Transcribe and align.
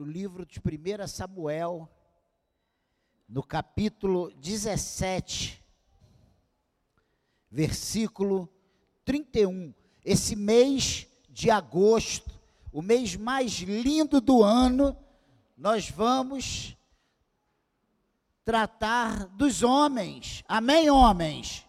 no 0.00 0.06
livro 0.06 0.46
de 0.46 0.58
1 0.58 1.06
Samuel, 1.06 1.86
no 3.28 3.42
capítulo 3.42 4.32
17, 4.36 5.62
versículo 7.50 8.48
31. 9.04 9.74
Esse 10.02 10.34
mês 10.34 11.06
de 11.28 11.50
agosto, 11.50 12.30
o 12.72 12.80
mês 12.80 13.14
mais 13.14 13.52
lindo 13.58 14.22
do 14.22 14.42
ano, 14.42 14.96
nós 15.54 15.90
vamos 15.90 16.74
tratar 18.42 19.26
dos 19.26 19.62
homens. 19.62 20.42
Amém, 20.48 20.88
homens? 20.88 21.68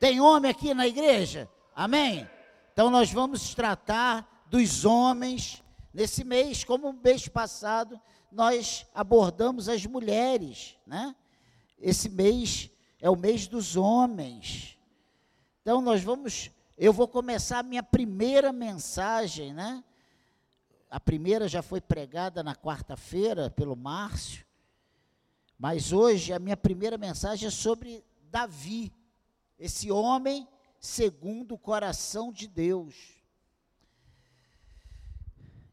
Tem 0.00 0.20
homem 0.20 0.50
aqui 0.50 0.74
na 0.74 0.88
igreja? 0.88 1.48
Amém? 1.76 2.28
Então 2.72 2.90
nós 2.90 3.12
vamos 3.12 3.54
tratar 3.54 4.46
dos 4.50 4.84
homens 4.84 5.62
nesse 5.98 6.22
mês, 6.22 6.62
como 6.62 6.90
o 6.90 6.92
mês 6.92 7.26
passado 7.26 8.00
nós 8.30 8.86
abordamos 8.94 9.68
as 9.68 9.84
mulheres, 9.84 10.78
né? 10.86 11.12
Esse 11.76 12.08
mês 12.08 12.70
é 13.00 13.10
o 13.10 13.16
mês 13.16 13.48
dos 13.48 13.74
homens. 13.74 14.78
Então 15.60 15.82
nós 15.82 16.00
vamos, 16.00 16.52
eu 16.76 16.92
vou 16.92 17.08
começar 17.08 17.58
a 17.58 17.62
minha 17.64 17.82
primeira 17.82 18.52
mensagem, 18.52 19.52
né? 19.52 19.82
A 20.88 21.00
primeira 21.00 21.48
já 21.48 21.62
foi 21.62 21.80
pregada 21.80 22.44
na 22.44 22.54
quarta-feira 22.54 23.50
pelo 23.50 23.74
Márcio, 23.74 24.46
mas 25.58 25.92
hoje 25.92 26.32
a 26.32 26.38
minha 26.38 26.56
primeira 26.56 26.96
mensagem 26.96 27.48
é 27.48 27.50
sobre 27.50 28.04
Davi, 28.30 28.92
esse 29.58 29.90
homem 29.90 30.46
segundo 30.78 31.56
o 31.56 31.58
coração 31.58 32.32
de 32.32 32.46
Deus. 32.46 33.17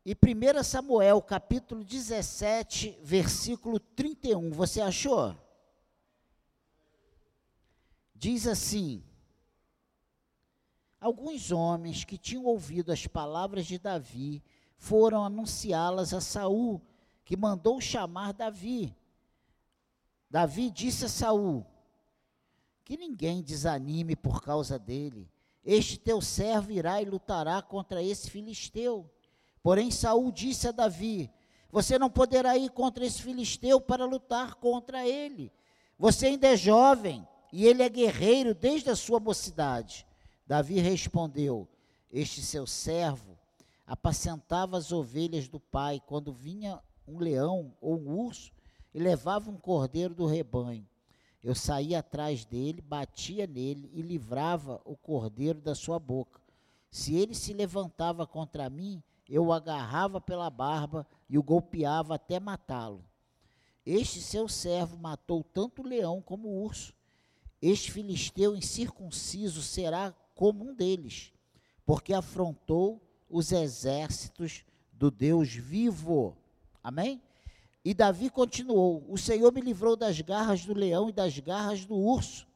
E 0.06 0.14
1 0.14 0.64
Samuel, 0.64 1.20
capítulo 1.20 1.84
17, 1.84 3.00
versículo 3.02 3.80
31, 3.80 4.52
você 4.52 4.80
achou? 4.80 5.36
Diz 8.14 8.46
assim: 8.46 9.04
Alguns 11.02 11.52
homens 11.52 12.04
que 12.04 12.20
tinham 12.20 12.46
ouvido 12.46 12.92
as 12.92 13.08
palavras 13.08 13.66
de 13.66 13.80
Davi 13.80 14.44
foram 14.78 15.26
anunciá-las 15.26 16.14
a 16.14 16.22
Saul, 16.22 16.80
que 17.24 17.36
mandou 17.36 17.82
chamar 17.82 18.32
Davi. 18.32 18.96
Davi 20.30 20.70
disse 20.70 21.06
a 21.06 21.10
Saul: 21.10 21.66
Que 22.84 22.96
ninguém 22.96 23.42
desanime 23.42 24.16
por 24.16 24.44
causa 24.44 24.78
dele. 24.78 25.28
Este 25.64 25.98
teu 25.98 26.22
servo 26.22 26.72
irá 26.72 27.02
e 27.02 27.06
lutará 27.06 27.60
contra 27.60 28.04
esse 28.04 28.30
filisteu. 28.30 29.10
Porém 29.66 29.90
Saul 29.90 30.32
disse 30.32 30.68
a 30.68 30.72
Davi: 30.72 31.28
Você 31.72 31.98
não 31.98 32.08
poderá 32.08 32.56
ir 32.56 32.70
contra 32.70 33.04
esse 33.04 33.20
filisteu 33.20 33.82
para 33.82 34.06
lutar 34.06 34.54
contra 34.54 35.08
ele. 35.08 35.52
Você 35.98 36.28
ainda 36.28 36.50
é 36.50 36.56
jovem 36.56 37.28
e 37.52 37.66
ele 37.66 37.82
é 37.82 37.90
guerreiro 37.90 38.54
desde 38.54 38.92
a 38.92 38.96
sua 38.96 39.20
mocidade. 39.20 40.06
Davi 40.46 40.80
respondeu: 40.80 41.68
Este 42.12 42.44
seu 42.44 42.68
servo 42.68 43.36
apacentava 43.88 44.78
as 44.78 44.92
ovelhas 44.92 45.48
do 45.48 45.60
pai. 45.60 46.00
Quando 46.06 46.32
vinha 46.32 46.80
um 47.08 47.18
leão 47.18 47.74
ou 47.82 47.98
um 47.98 48.20
urso, 48.20 48.52
e 48.94 49.00
levava 49.00 49.50
um 49.50 49.58
cordeiro 49.58 50.14
do 50.14 50.28
rebanho. 50.28 50.88
Eu 51.44 51.56
saía 51.56 51.98
atrás 51.98 52.46
dele, 52.46 52.82
batia 52.82 53.48
nele 53.48 53.90
e 53.92 54.04
livrava 54.04 54.80
o 54.86 54.96
cordeiro 54.96 55.60
da 55.60 55.74
sua 55.74 55.98
boca. 55.98 56.40
Se 56.92 57.16
ele 57.16 57.34
se 57.34 57.52
levantava 57.52 58.28
contra 58.28 58.70
mim, 58.70 59.02
eu 59.28 59.46
o 59.46 59.54
agarrava 59.54 60.22
pela 60.22 60.50
barba 60.50 61.06
e 61.30 61.38
o 61.38 61.44
golpeava 61.44 62.16
até 62.16 62.40
matá-lo. 62.40 63.04
Este 63.86 64.22
seu 64.22 64.48
servo 64.48 64.98
matou 64.98 65.44
tanto 65.44 65.82
o 65.82 65.88
leão 65.88 66.22
como 66.22 66.48
o 66.48 66.64
urso. 66.64 66.94
Este 67.62 67.92
filisteu 67.92 68.56
incircunciso 68.56 69.62
será 69.62 70.14
como 70.34 70.70
um 70.70 70.74
deles, 70.74 71.32
porque 71.86 72.14
afrontou 72.14 73.02
os 73.30 73.52
exércitos 73.52 74.64
do 74.92 75.10
Deus 75.10 75.50
vivo. 75.50 76.36
Amém? 76.84 77.22
E 77.84 77.94
Davi 77.94 78.30
continuou: 78.30 79.06
O 79.08 79.18
Senhor 79.18 79.52
me 79.54 79.62
livrou 79.62 79.96
das 79.96 80.20
garras 80.22 80.66
do 80.66 80.74
leão 80.74 81.10
e 81.10 81.14
das 81.14 81.38
garras 81.40 81.86
do 81.86 81.96
urso. 81.96 82.48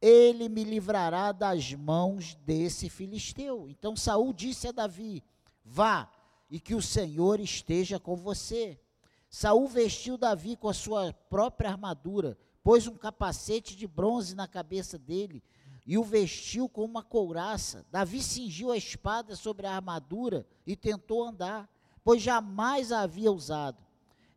Ele 0.00 0.48
me 0.48 0.62
livrará 0.62 1.32
das 1.32 1.72
mãos 1.74 2.34
desse 2.46 2.88
filisteu. 2.88 3.68
Então 3.68 3.96
Saul 3.96 4.32
disse 4.32 4.68
a 4.68 4.72
Davi: 4.72 5.22
Vá, 5.70 6.10
e 6.50 6.58
que 6.58 6.74
o 6.74 6.80
Senhor 6.80 7.40
esteja 7.40 8.00
com 8.00 8.16
você. 8.16 8.80
Saul 9.28 9.68
vestiu 9.68 10.16
Davi 10.16 10.56
com 10.56 10.68
a 10.68 10.74
sua 10.74 11.12
própria 11.28 11.70
armadura, 11.70 12.38
pôs 12.62 12.86
um 12.86 12.96
capacete 12.96 13.76
de 13.76 13.86
bronze 13.86 14.34
na 14.34 14.48
cabeça 14.48 14.98
dele 14.98 15.42
e 15.86 15.98
o 15.98 16.04
vestiu 16.04 16.68
com 16.68 16.84
uma 16.84 17.02
couraça. 17.02 17.84
Davi 17.90 18.22
cingiu 18.22 18.70
a 18.70 18.76
espada 18.76 19.36
sobre 19.36 19.66
a 19.66 19.74
armadura 19.74 20.46
e 20.66 20.74
tentou 20.74 21.22
andar, 21.22 21.68
pois 22.02 22.22
jamais 22.22 22.90
a 22.90 23.00
havia 23.00 23.30
usado. 23.30 23.82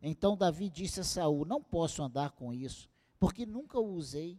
Então 0.02 0.36
Davi 0.36 0.68
disse 0.68 1.00
a 1.00 1.04
Saul: 1.04 1.46
Não 1.46 1.62
posso 1.62 2.02
andar 2.02 2.32
com 2.32 2.52
isso, 2.52 2.90
porque 3.18 3.46
nunca 3.46 3.78
o 3.78 3.94
usei. 3.94 4.38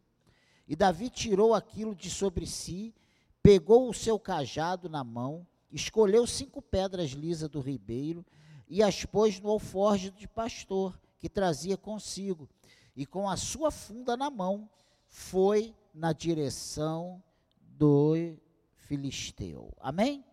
E 0.67 0.75
Davi 0.75 1.09
tirou 1.09 1.55
aquilo 1.55 1.95
de 1.95 2.09
sobre 2.09 2.45
si, 2.45 2.93
pegou 3.41 3.89
o 3.89 3.93
seu 3.93 4.19
cajado 4.19 4.87
na 4.87 5.03
mão, 5.03 5.45
escolheu 5.73 6.27
cinco 6.27 6.61
pedras 6.61 7.09
lisas 7.09 7.49
do 7.49 7.59
ribeiro 7.59 8.23
e 8.69 8.83
as 8.83 9.03
pôs 9.03 9.39
no 9.39 9.49
alforje 9.49 10.11
de 10.11 10.27
pastor 10.27 10.97
que 11.19 11.27
trazia 11.27 11.77
consigo, 11.77 12.49
e 12.95 13.05
com 13.05 13.29
a 13.29 13.35
sua 13.37 13.71
funda 13.71 14.15
na 14.15 14.29
mão 14.29 14.69
foi 15.07 15.73
na 15.93 16.11
direção 16.13 17.23
do 17.61 18.35
filisteu. 18.75 19.73
Amém? 19.79 20.23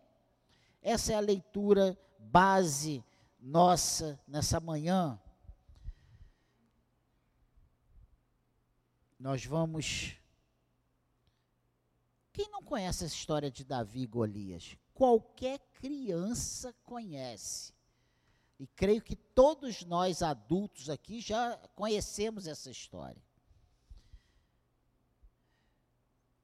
Essa 0.83 1.13
é 1.13 1.17
a 1.17 1.21
leitura 1.21 1.99
base 2.19 3.05
nossa 3.39 4.21
nessa 4.27 4.61
manhã. 4.61 5.19
Nós 9.19 9.45
vamos. 9.45 10.17
Quem 12.33 12.49
não 12.51 12.63
conhece 12.63 13.05
essa 13.05 13.15
história 13.15 13.51
de 13.51 13.65
Davi 13.65 14.03
e 14.03 14.07
Golias? 14.07 14.77
Qualquer 15.01 15.59
criança 15.73 16.75
conhece. 16.85 17.73
E 18.59 18.67
creio 18.67 19.01
que 19.01 19.17
todos 19.17 19.83
nós 19.83 20.23
adultos 20.23 20.91
aqui 20.91 21.23
já 21.23 21.57
conhecemos 21.75 22.47
essa 22.47 22.71
história. 22.71 23.23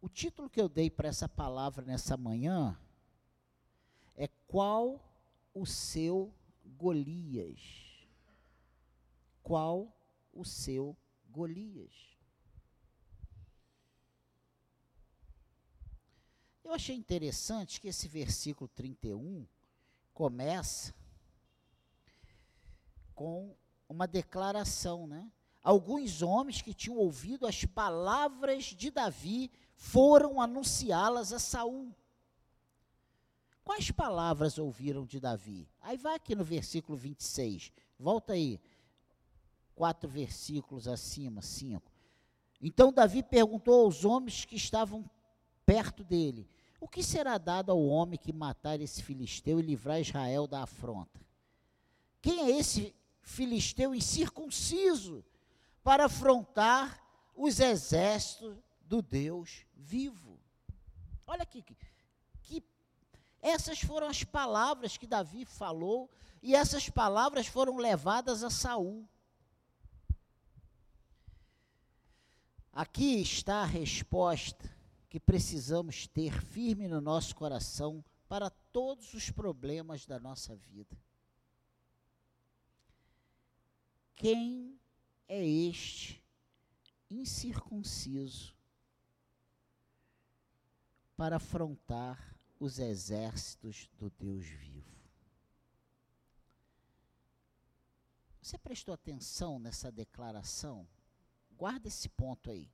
O 0.01 0.09
título 0.09 0.49
que 0.49 0.59
eu 0.59 0.71
dei 0.71 0.89
para 0.89 1.07
essa 1.07 1.29
palavra 1.29 1.85
nessa 1.85 2.17
manhã 2.17 2.81
é 4.15 4.27
Qual 4.49 5.07
o 5.53 5.67
seu 5.67 6.33
Golias? 6.65 7.61
Qual 9.43 9.95
o 10.33 10.47
seu 10.47 10.97
Golias? 11.29 12.16
Eu 16.67 16.75
achei 16.75 16.97
interessante 16.97 17.81
que 17.81 17.87
esse 17.87 18.09
versículo 18.09 18.67
31 18.67 19.47
começa 20.13 20.93
com 23.15 23.55
uma 23.89 24.05
declaração, 24.09 25.07
né? 25.07 25.31
Alguns 25.63 26.23
homens 26.23 26.61
que 26.61 26.75
tinham 26.75 26.99
ouvido 26.99 27.47
as 27.47 27.65
palavras 27.65 28.65
de 28.65 28.91
Davi 28.91 29.49
foram 29.77 30.41
anunciá-las 30.41 31.33
a 31.33 31.39
Saul. 31.39 31.95
Quais 33.63 33.93
palavras 33.93 34.59
ouviram 34.59 35.07
de 35.07 35.21
Davi? 35.21 35.69
Aí 35.81 35.97
vai 35.97 36.17
aqui 36.17 36.35
no 36.35 36.43
versículo 36.43 36.99
26. 36.99 37.73
Volta 37.97 38.33
aí. 38.33 38.61
Quatro 39.77 40.11
versículos 40.11 40.89
acima, 40.89 41.41
cinco. 41.43 41.93
Então 42.61 42.93
Davi 42.93 43.23
perguntou 43.23 43.85
aos 43.85 44.05
homens 44.05 44.45
que 44.45 44.57
estavam 44.57 45.09
perto 45.65 46.03
dele: 46.03 46.49
O 46.81 46.89
que 46.89 47.03
será 47.03 47.39
dado 47.39 47.73
ao 47.73 47.83
homem 47.87 48.19
que 48.19 48.33
matar 48.33 48.81
esse 48.81 49.03
filisteu 49.03 49.59
e 49.59 49.63
livrar 49.63 50.01
Israel 50.01 50.47
da 50.47 50.63
afronta? 50.63 51.21
Quem 52.21 52.41
é 52.41 52.59
esse 52.59 52.95
filisteu 53.23 53.95
incircunciso 53.95 55.25
para 55.83 56.07
afrontar 56.07 57.03
os 57.35 57.61
exércitos 57.61 58.57
do 58.81 59.03
Deus 59.03 59.67
vivo. 59.75 60.41
Olha 61.27 61.43
aqui, 61.43 61.63
que, 61.63 61.77
essas 63.43 63.81
foram 63.81 64.09
as 64.09 64.25
palavras 64.25 64.97
que 64.97 65.07
Davi 65.07 65.45
falou 65.45 66.11
e 66.43 66.55
essas 66.55 66.89
palavras 66.89 67.47
foram 67.47 67.77
levadas 67.77 68.43
a 68.43 68.51
Saul. 68.51 69.09
Aqui 72.73 73.21
está 73.21 73.63
a 73.63 73.67
resposta 73.67 74.76
que 75.17 75.21
precisamos 75.21 76.07
ter 76.07 76.45
firme 76.45 76.87
no 76.87 77.01
nosso 77.01 77.35
coração 77.35 78.05
para 78.29 78.51
todos 78.51 79.15
os 79.15 79.31
problemas 79.31 80.05
da 80.05 80.21
nossa 80.21 80.55
vida. 80.55 80.95
quem 84.15 84.79
é 85.27 85.43
este 85.43 86.23
incircunciso 87.09 88.55
para 91.17 91.37
afrontar 91.37 92.39
os 92.61 92.79
exércitos 92.79 93.89
do 93.99 94.11
Deus 94.11 94.45
vivo? 94.45 95.01
Você 98.43 98.59
prestou 98.59 98.93
atenção 98.93 99.59
nessa 99.59 99.91
declaração? 99.91 100.87
Guarda 101.57 101.89
esse 101.89 102.11
ponto 102.11 102.51
aí. 102.51 102.71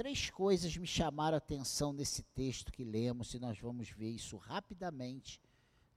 Três 0.00 0.30
coisas 0.30 0.74
me 0.78 0.86
chamaram 0.86 1.34
a 1.34 1.36
atenção 1.36 1.92
nesse 1.92 2.22
texto 2.22 2.72
que 2.72 2.82
lemos, 2.82 3.34
e 3.34 3.38
nós 3.38 3.58
vamos 3.58 3.90
ver 3.90 4.08
isso 4.08 4.38
rapidamente. 4.38 5.38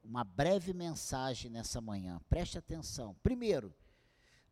Uma 0.03 0.25
breve 0.25 0.73
mensagem 0.73 1.49
nessa 1.49 1.79
manhã. 1.79 2.19
Preste 2.27 2.57
atenção. 2.57 3.15
Primeiro, 3.23 3.73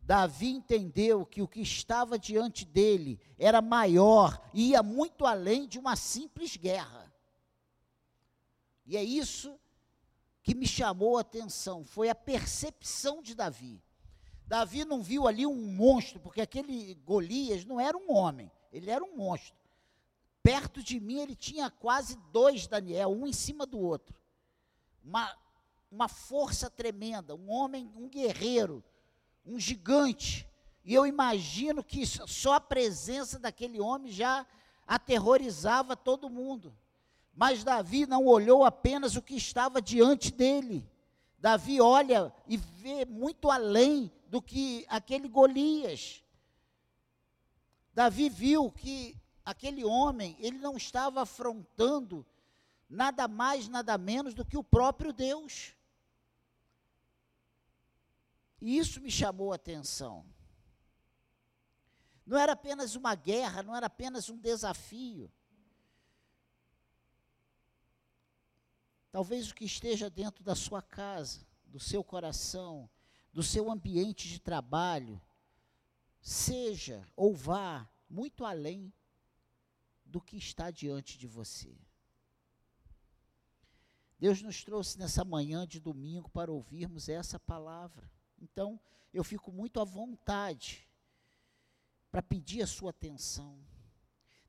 Davi 0.02 0.52
entendeu 0.52 1.26
que 1.26 1.42
o 1.42 1.50
que 1.50 1.60
estava 1.60 2.18
diante 2.18 2.64
dele 2.64 3.20
era 3.38 3.62
maior 3.62 4.42
e 4.54 4.70
ia 4.70 4.82
muito 4.82 5.26
além 5.26 5.68
de 5.68 5.78
uma 5.78 5.98
simples 5.98 6.56
guerra. 6.56 7.14
E 8.86 8.96
é 8.96 9.04
isso 9.04 9.60
que 10.42 10.56
me 10.56 10.66
chamou 10.66 11.18
a 11.18 11.22
atenção, 11.22 11.84
foi 11.84 12.08
a 12.08 12.16
percepção 12.16 13.22
de 13.22 13.36
Davi. 13.36 13.84
Davi 14.48 14.86
não 14.86 15.04
viu 15.04 15.28
ali 15.28 15.46
um 15.46 15.74
monstro, 15.74 16.22
porque 16.22 16.40
aquele 16.40 16.94
Golias 17.04 17.66
não 17.66 17.82
era 17.82 17.98
um 17.98 18.14
homem, 18.16 18.50
ele 18.72 18.90
era 18.90 19.04
um 19.04 19.16
monstro. 19.16 19.56
Perto 20.44 20.82
de 20.82 21.00
mim 21.00 21.20
ele 21.20 21.36
tinha 21.36 21.70
quase 21.70 22.18
dois 22.32 22.66
Daniel, 22.68 23.12
um 23.12 23.28
em 23.28 23.34
cima 23.34 23.66
do 23.66 23.80
outro. 23.80 24.16
Uma, 25.04 25.36
uma 25.92 26.08
força 26.08 26.70
tremenda, 26.70 27.36
um 27.36 27.50
homem, 27.50 27.92
um 27.96 28.08
guerreiro, 28.08 28.84
um 29.46 29.60
gigante. 29.60 30.48
E 30.84 30.94
eu 30.94 31.06
imagino 31.06 31.84
que 31.84 32.06
só 32.06 32.54
a 32.54 32.62
presença 32.62 33.38
daquele 33.38 33.80
homem 33.80 34.12
já 34.12 34.46
aterrorizava 34.88 35.96
todo 35.96 36.30
mundo. 36.30 36.76
Mas 37.34 37.64
Davi 37.64 38.06
não 38.06 38.26
olhou 38.26 38.66
apenas 38.66 39.16
o 39.16 39.22
que 39.22 39.36
estava 39.36 39.82
diante 39.82 40.32
dele. 40.32 40.90
Davi 41.40 41.80
olha 41.80 42.34
e 42.48 42.58
vê 42.58 43.06
muito 43.06 43.50
além 43.50 44.12
do 44.28 44.42
que 44.42 44.86
aquele 44.88 45.28
Golias. 45.28 46.24
Davi 47.94 48.30
viu 48.30 48.72
que 48.72 49.18
aquele 49.44 49.84
homem, 49.84 50.36
ele 50.40 50.58
não 50.58 50.78
estava 50.78 51.22
afrontando 51.22 52.26
nada 52.90 53.28
mais, 53.28 53.68
nada 53.68 53.98
menos 53.98 54.34
do 54.34 54.46
que 54.46 54.58
o 54.58 54.64
próprio 54.64 55.12
Deus. 55.12 55.74
E 58.62 58.78
isso 58.78 59.02
me 59.02 59.10
chamou 59.10 59.52
a 59.52 59.56
atenção. 59.56 60.26
Não 62.26 62.38
era 62.38 62.54
apenas 62.54 62.96
uma 62.96 63.16
guerra, 63.16 63.64
não 63.64 63.76
era 63.76 63.88
apenas 63.88 64.30
um 64.30 64.38
desafio. 64.38 65.32
Talvez 69.12 69.50
o 69.50 69.56
que 69.56 69.66
esteja 69.66 70.10
dentro 70.10 70.44
da 70.44 70.56
sua 70.56 70.82
casa, 70.82 71.46
do 71.66 71.80
seu 71.80 72.04
coração, 72.04 72.90
do 73.34 73.44
seu 73.44 73.70
ambiente 73.70 74.30
de 74.30 74.40
trabalho, 74.40 75.22
seja 76.22 77.06
ou 77.16 77.36
vá 77.36 77.90
muito 78.10 78.46
além 78.46 78.94
do 80.06 80.22
que 80.22 80.38
está 80.38 80.72
diante 80.72 81.18
de 81.18 81.28
você. 81.28 81.76
Deus 84.20 84.42
nos 84.42 84.64
trouxe 84.64 85.00
nessa 85.00 85.26
manhã 85.26 85.68
de 85.68 85.80
domingo 85.80 86.30
para 86.30 86.52
ouvirmos 86.52 87.10
essa 87.10 87.40
palavra. 87.40 88.12
Então, 88.40 88.80
eu 89.14 89.24
fico 89.24 89.52
muito 89.52 89.80
à 89.80 89.84
vontade 89.84 90.88
para 92.12 92.22
pedir 92.22 92.62
a 92.62 92.68
sua 92.68 92.92
atenção. 92.92 93.60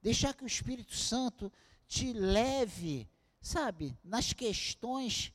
Deixar 0.03 0.35
que 0.35 0.45
o 0.45 0.47
Espírito 0.47 0.95
Santo 0.95 1.51
te 1.87 2.13
leve 2.13 3.09
sabe, 3.43 3.99
nas 4.05 4.33
questões 4.33 5.33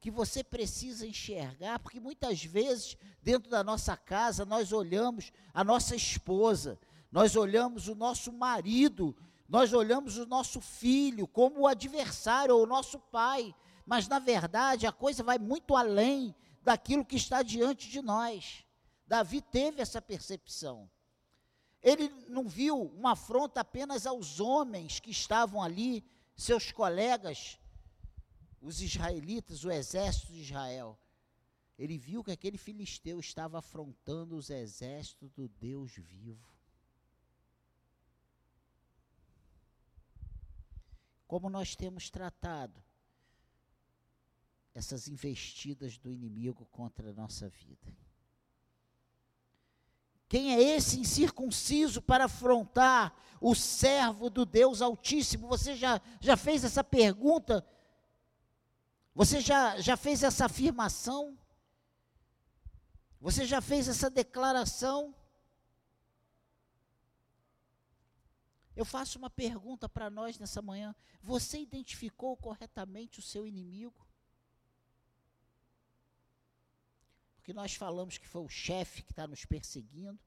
que 0.00 0.10
você 0.10 0.44
precisa 0.44 1.06
enxergar, 1.06 1.78
porque 1.78 1.98
muitas 1.98 2.44
vezes, 2.44 2.96
dentro 3.22 3.50
da 3.50 3.64
nossa 3.64 3.96
casa, 3.96 4.44
nós 4.44 4.72
olhamos 4.72 5.32
a 5.52 5.64
nossa 5.64 5.96
esposa, 5.96 6.78
nós 7.10 7.34
olhamos 7.34 7.88
o 7.88 7.94
nosso 7.94 8.32
marido, 8.32 9.16
nós 9.48 9.72
olhamos 9.72 10.18
o 10.18 10.26
nosso 10.26 10.60
filho 10.60 11.26
como 11.26 11.60
o 11.60 11.66
adversário 11.66 12.54
ou 12.54 12.64
o 12.64 12.66
nosso 12.66 12.98
pai, 12.98 13.54
mas 13.84 14.08
na 14.08 14.18
verdade 14.18 14.86
a 14.86 14.92
coisa 14.92 15.22
vai 15.22 15.38
muito 15.38 15.76
além 15.76 16.34
daquilo 16.62 17.04
que 17.04 17.16
está 17.16 17.42
diante 17.42 17.88
de 17.88 18.02
nós. 18.02 18.64
Davi 19.06 19.40
teve 19.40 19.80
essa 19.80 20.02
percepção. 20.02 20.90
Ele 21.80 22.12
não 22.28 22.48
viu 22.48 22.82
uma 22.82 23.12
afronta 23.12 23.60
apenas 23.60 24.06
aos 24.06 24.40
homens 24.40 24.98
que 24.98 25.10
estavam 25.10 25.62
ali 25.62 26.04
seus 26.36 26.72
colegas, 26.72 27.58
os 28.66 28.82
israelitas, 28.82 29.64
o 29.64 29.70
exército 29.70 30.32
de 30.32 30.40
Israel. 30.40 30.98
Ele 31.78 31.96
viu 31.96 32.24
que 32.24 32.32
aquele 32.32 32.58
filisteu 32.58 33.20
estava 33.20 33.60
afrontando 33.60 34.36
os 34.36 34.50
exércitos 34.50 35.30
do 35.30 35.48
Deus 35.48 35.92
vivo. 35.92 36.52
Como 41.28 41.48
nós 41.48 41.76
temos 41.76 42.10
tratado 42.10 42.82
essas 44.74 45.06
investidas 45.06 45.96
do 45.96 46.10
inimigo 46.10 46.66
contra 46.66 47.10
a 47.10 47.12
nossa 47.12 47.48
vida? 47.48 47.96
Quem 50.28 50.54
é 50.54 50.60
esse 50.60 50.98
incircunciso 50.98 52.02
para 52.02 52.24
afrontar 52.24 53.16
o 53.40 53.54
servo 53.54 54.28
do 54.28 54.44
Deus 54.44 54.82
Altíssimo? 54.82 55.46
Você 55.46 55.76
já, 55.76 56.00
já 56.20 56.36
fez 56.36 56.64
essa 56.64 56.82
pergunta? 56.82 57.64
Você 59.16 59.40
já, 59.40 59.80
já 59.80 59.96
fez 59.96 60.22
essa 60.22 60.44
afirmação? 60.44 61.36
Você 63.20 63.44
já 63.44 63.60
fez 63.60 63.88
essa 63.88 64.08
declaração? 64.08 65.12
Eu 68.76 68.84
faço 68.84 69.18
uma 69.18 69.30
pergunta 69.30 69.88
para 69.88 70.08
nós 70.08 70.38
nessa 70.38 70.62
manhã. 70.62 70.94
Você 71.20 71.58
identificou 71.58 72.36
corretamente 72.36 73.18
o 73.18 73.22
seu 73.22 73.44
inimigo? 73.44 74.06
porque 77.46 77.54
nós 77.54 77.76
falamos 77.76 78.18
que 78.18 78.26
foi 78.26 78.42
o 78.42 78.48
chefe 78.48 79.04
que 79.04 79.12
está 79.12 79.24
nos 79.24 79.44
perseguindo, 79.44 80.18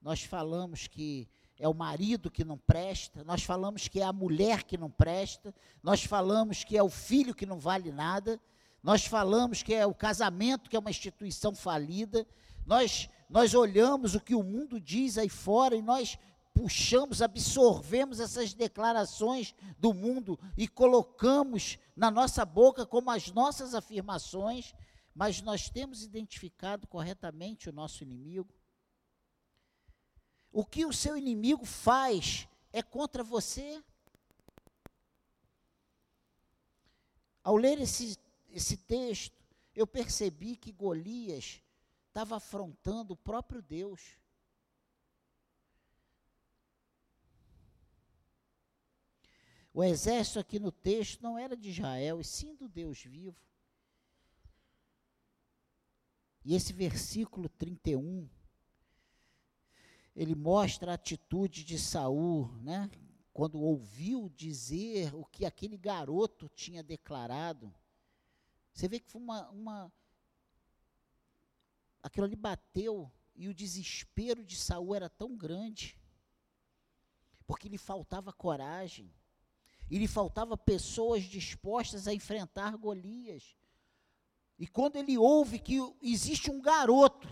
nós 0.00 0.22
falamos 0.22 0.86
que 0.86 1.28
é 1.58 1.68
o 1.68 1.74
marido 1.74 2.30
que 2.30 2.44
não 2.44 2.58
presta, 2.58 3.22
nós 3.24 3.42
falamos 3.42 3.88
que 3.88 4.00
é 4.00 4.04
a 4.04 4.12
mulher 4.12 4.64
que 4.64 4.76
não 4.76 4.90
presta, 4.90 5.54
nós 5.82 6.04
falamos 6.04 6.64
que 6.64 6.76
é 6.76 6.82
o 6.82 6.88
filho 6.88 7.34
que 7.34 7.46
não 7.46 7.58
vale 7.58 7.92
nada, 7.92 8.40
nós 8.82 9.06
falamos 9.06 9.62
que 9.62 9.74
é 9.74 9.86
o 9.86 9.94
casamento 9.94 10.68
que 10.68 10.76
é 10.76 10.78
uma 10.78 10.90
instituição 10.90 11.54
falida, 11.54 12.26
nós, 12.66 13.08
nós 13.28 13.54
olhamos 13.54 14.14
o 14.14 14.20
que 14.20 14.34
o 14.34 14.42
mundo 14.42 14.80
diz 14.80 15.18
aí 15.18 15.28
fora 15.28 15.76
e 15.76 15.82
nós 15.82 16.18
puxamos, 16.54 17.22
absorvemos 17.22 18.20
essas 18.20 18.52
declarações 18.52 19.54
do 19.78 19.94
mundo 19.94 20.38
e 20.56 20.68
colocamos 20.68 21.78
na 21.96 22.10
nossa 22.10 22.44
boca 22.44 22.84
como 22.84 23.10
as 23.10 23.30
nossas 23.30 23.74
afirmações 23.74 24.74
mas 25.14 25.42
nós 25.42 25.68
temos 25.68 26.02
identificado 26.02 26.86
corretamente 26.86 27.68
o 27.68 27.72
nosso 27.72 28.02
inimigo. 28.02 28.52
O 30.52 30.66
que 30.66 30.84
o 30.84 30.92
seu 30.92 31.16
inimigo 31.16 31.64
faz 31.64 32.46
é 32.72 32.82
contra 32.82 33.24
você. 33.24 33.82
Ao 37.42 37.56
ler 37.56 37.80
esse, 37.80 38.18
esse 38.50 38.76
texto, 38.76 39.34
eu 39.74 39.86
percebi 39.86 40.56
que 40.56 40.70
Golias 40.70 41.62
estava 42.08 42.36
afrontando 42.36 43.14
o 43.14 43.16
próprio 43.16 43.62
Deus. 43.62 44.18
O 49.74 49.82
exército 49.82 50.38
aqui 50.38 50.58
no 50.58 50.70
texto 50.70 51.22
não 51.22 51.38
era 51.38 51.56
de 51.56 51.70
Israel, 51.70 52.20
e 52.20 52.24
sim 52.24 52.54
do 52.54 52.68
Deus 52.68 53.02
vivo. 53.02 53.40
E 56.44 56.54
esse 56.54 56.74
versículo 56.74 57.48
31, 57.48 58.28
ele 60.14 60.34
mostra 60.34 60.92
a 60.92 60.94
atitude 60.94 61.64
de 61.64 61.78
Saul, 61.78 62.48
né? 62.62 62.90
Quando 63.32 63.60
ouviu 63.60 64.28
dizer 64.28 65.14
o 65.14 65.24
que 65.24 65.46
aquele 65.46 65.78
garoto 65.78 66.48
tinha 66.50 66.82
declarado. 66.82 67.74
Você 68.72 68.88
vê 68.88 69.00
que 69.00 69.10
foi 69.10 69.20
uma, 69.20 69.48
uma 69.50 69.92
aquilo 72.02 72.26
ali 72.26 72.36
bateu 72.36 73.10
e 73.34 73.48
o 73.48 73.54
desespero 73.54 74.44
de 74.44 74.56
Saul 74.56 74.94
era 74.94 75.08
tão 75.08 75.34
grande, 75.34 75.98
porque 77.46 77.68
lhe 77.68 77.78
faltava 77.78 78.32
coragem, 78.32 79.10
e 79.90 79.98
lhe 79.98 80.08
faltava 80.08 80.56
pessoas 80.56 81.24
dispostas 81.24 82.06
a 82.06 82.14
enfrentar 82.14 82.76
Golias. 82.76 83.56
E 84.58 84.66
quando 84.66 84.96
ele 84.96 85.16
ouve 85.16 85.58
que 85.58 85.78
existe 86.02 86.50
um 86.50 86.60
garoto 86.60 87.28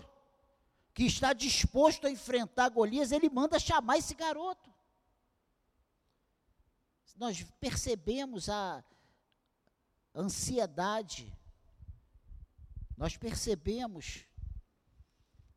que 0.93 1.03
está 1.03 1.33
disposto 1.33 2.07
a 2.07 2.11
enfrentar 2.11 2.69
Golias, 2.69 3.11
ele 3.11 3.29
manda 3.29 3.59
chamar 3.59 3.97
esse 3.97 4.13
garoto. 4.13 4.71
Nós 7.15 7.43
percebemos 7.59 8.49
a 8.49 8.83
ansiedade, 10.15 11.31
nós 12.97 13.15
percebemos 13.15 14.25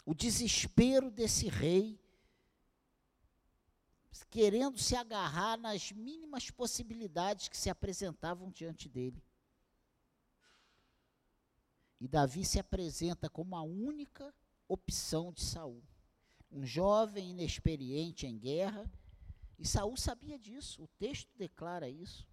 o 0.04 0.14
desespero 0.14 1.10
desse 1.10 1.48
rei, 1.48 1.98
querendo 4.30 4.78
se 4.78 4.94
agarrar 4.94 5.56
nas 5.56 5.90
mínimas 5.92 6.50
possibilidades 6.50 7.48
que 7.48 7.56
se 7.56 7.70
apresentavam 7.70 8.50
diante 8.50 8.88
dele. 8.88 9.24
E 12.00 12.08
Davi 12.08 12.44
se 12.44 12.58
apresenta 12.58 13.30
como 13.30 13.56
a 13.56 13.62
única 13.62 14.34
opção 14.68 15.32
de 15.32 15.42
Saul. 15.42 15.82
Um 16.50 16.64
jovem 16.64 17.30
inexperiente 17.30 18.26
em 18.26 18.38
guerra, 18.38 18.90
e 19.58 19.66
Saul 19.66 19.96
sabia 19.96 20.38
disso, 20.38 20.82
o 20.82 20.88
texto 20.98 21.30
declara 21.36 21.88
isso. 21.88 22.26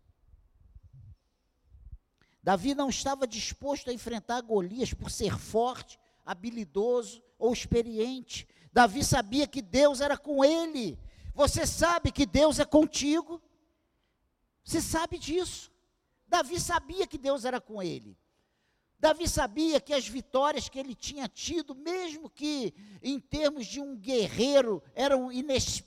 Davi 2.44 2.74
não 2.74 2.90
estava 2.90 3.28
disposto 3.28 3.90
a 3.90 3.94
enfrentar 3.94 4.42
Golias 4.42 4.94
por 4.94 5.12
ser 5.12 5.38
forte, 5.38 6.00
habilidoso 6.26 7.22
ou 7.38 7.54
experiente. 7.54 8.48
Davi 8.74 9.04
sabia 9.04 9.48
que 9.48 9.62
Deus 9.62 10.02
era 10.02 10.18
com 10.18 10.44
ele. 10.44 10.98
Você 11.34 11.66
sabe 11.68 12.12
que 12.12 12.26
Deus 12.26 12.60
é 12.60 12.66
contigo? 12.66 13.42
Você 14.64 14.82
sabe 14.82 15.18
disso. 15.18 15.72
Davi 16.28 16.60
sabia 16.60 17.06
que 17.06 17.18
Deus 17.18 17.46
era 17.46 17.62
com 17.62 17.82
ele. 17.82 18.18
Davi 19.02 19.28
sabia 19.28 19.82
que 19.82 19.96
as 19.96 20.08
vitórias 20.08 20.70
que 20.70 20.78
ele 20.78 20.94
tinha 20.94 21.28
tido, 21.28 21.74
mesmo 21.74 22.30
que 22.30 22.72
em 23.02 23.20
termos 23.20 23.66
de 23.66 23.82
um 23.82 23.98
guerreiro, 23.98 24.82
eram 24.94 25.32
ines, 25.32 25.84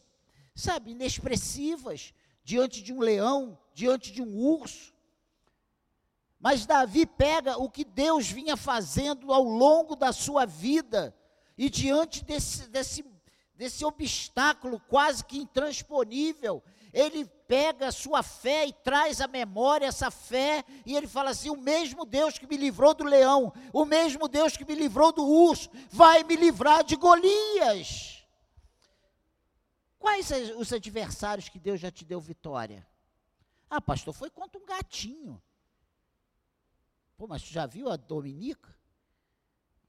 sabe, 0.52 0.90
inexpressivas, 0.90 2.12
diante 2.42 2.82
de 2.82 2.92
um 2.92 2.98
leão, 2.98 3.56
diante 3.72 4.10
de 4.10 4.20
um 4.20 4.36
urso. 4.36 4.92
Mas 6.40 6.66
Davi 6.66 7.06
pega 7.06 7.56
o 7.56 7.70
que 7.70 7.84
Deus 7.84 8.28
vinha 8.28 8.56
fazendo 8.56 9.32
ao 9.32 9.44
longo 9.44 9.94
da 9.94 10.12
sua 10.12 10.44
vida, 10.44 11.16
e 11.56 11.70
diante 11.70 12.24
desse, 12.24 12.68
desse, 12.68 13.04
desse 13.54 13.84
obstáculo 13.84 14.80
quase 14.88 15.24
que 15.24 15.38
intransponível, 15.38 16.60
ele 16.92 17.26
pega 17.54 17.86
a 17.86 17.92
sua 17.92 18.20
fé 18.20 18.66
e 18.66 18.72
traz 18.72 19.20
à 19.20 19.28
memória 19.28 19.86
essa 19.86 20.10
fé, 20.10 20.64
e 20.84 20.96
ele 20.96 21.06
fala 21.06 21.30
assim: 21.30 21.50
o 21.50 21.56
mesmo 21.56 22.04
Deus 22.04 22.36
que 22.36 22.48
me 22.48 22.56
livrou 22.56 22.92
do 22.92 23.04
leão, 23.04 23.52
o 23.72 23.84
mesmo 23.84 24.26
Deus 24.26 24.56
que 24.56 24.64
me 24.64 24.74
livrou 24.74 25.12
do 25.12 25.24
urso, 25.24 25.70
vai 25.88 26.24
me 26.24 26.34
livrar 26.34 26.82
de 26.82 26.96
Golias. 26.96 28.26
Quais 30.00 30.32
os 30.56 30.72
adversários 30.72 31.48
que 31.48 31.60
Deus 31.60 31.78
já 31.78 31.92
te 31.92 32.04
deu 32.04 32.20
vitória? 32.20 32.84
Ah, 33.70 33.80
pastor, 33.80 34.12
foi 34.12 34.30
contra 34.30 34.60
um 34.60 34.66
gatinho. 34.66 35.40
Pô, 37.16 37.28
mas 37.28 37.40
tu 37.40 37.50
já 37.50 37.66
viu 37.66 37.88
a 37.88 37.94
Dominica? 37.94 38.76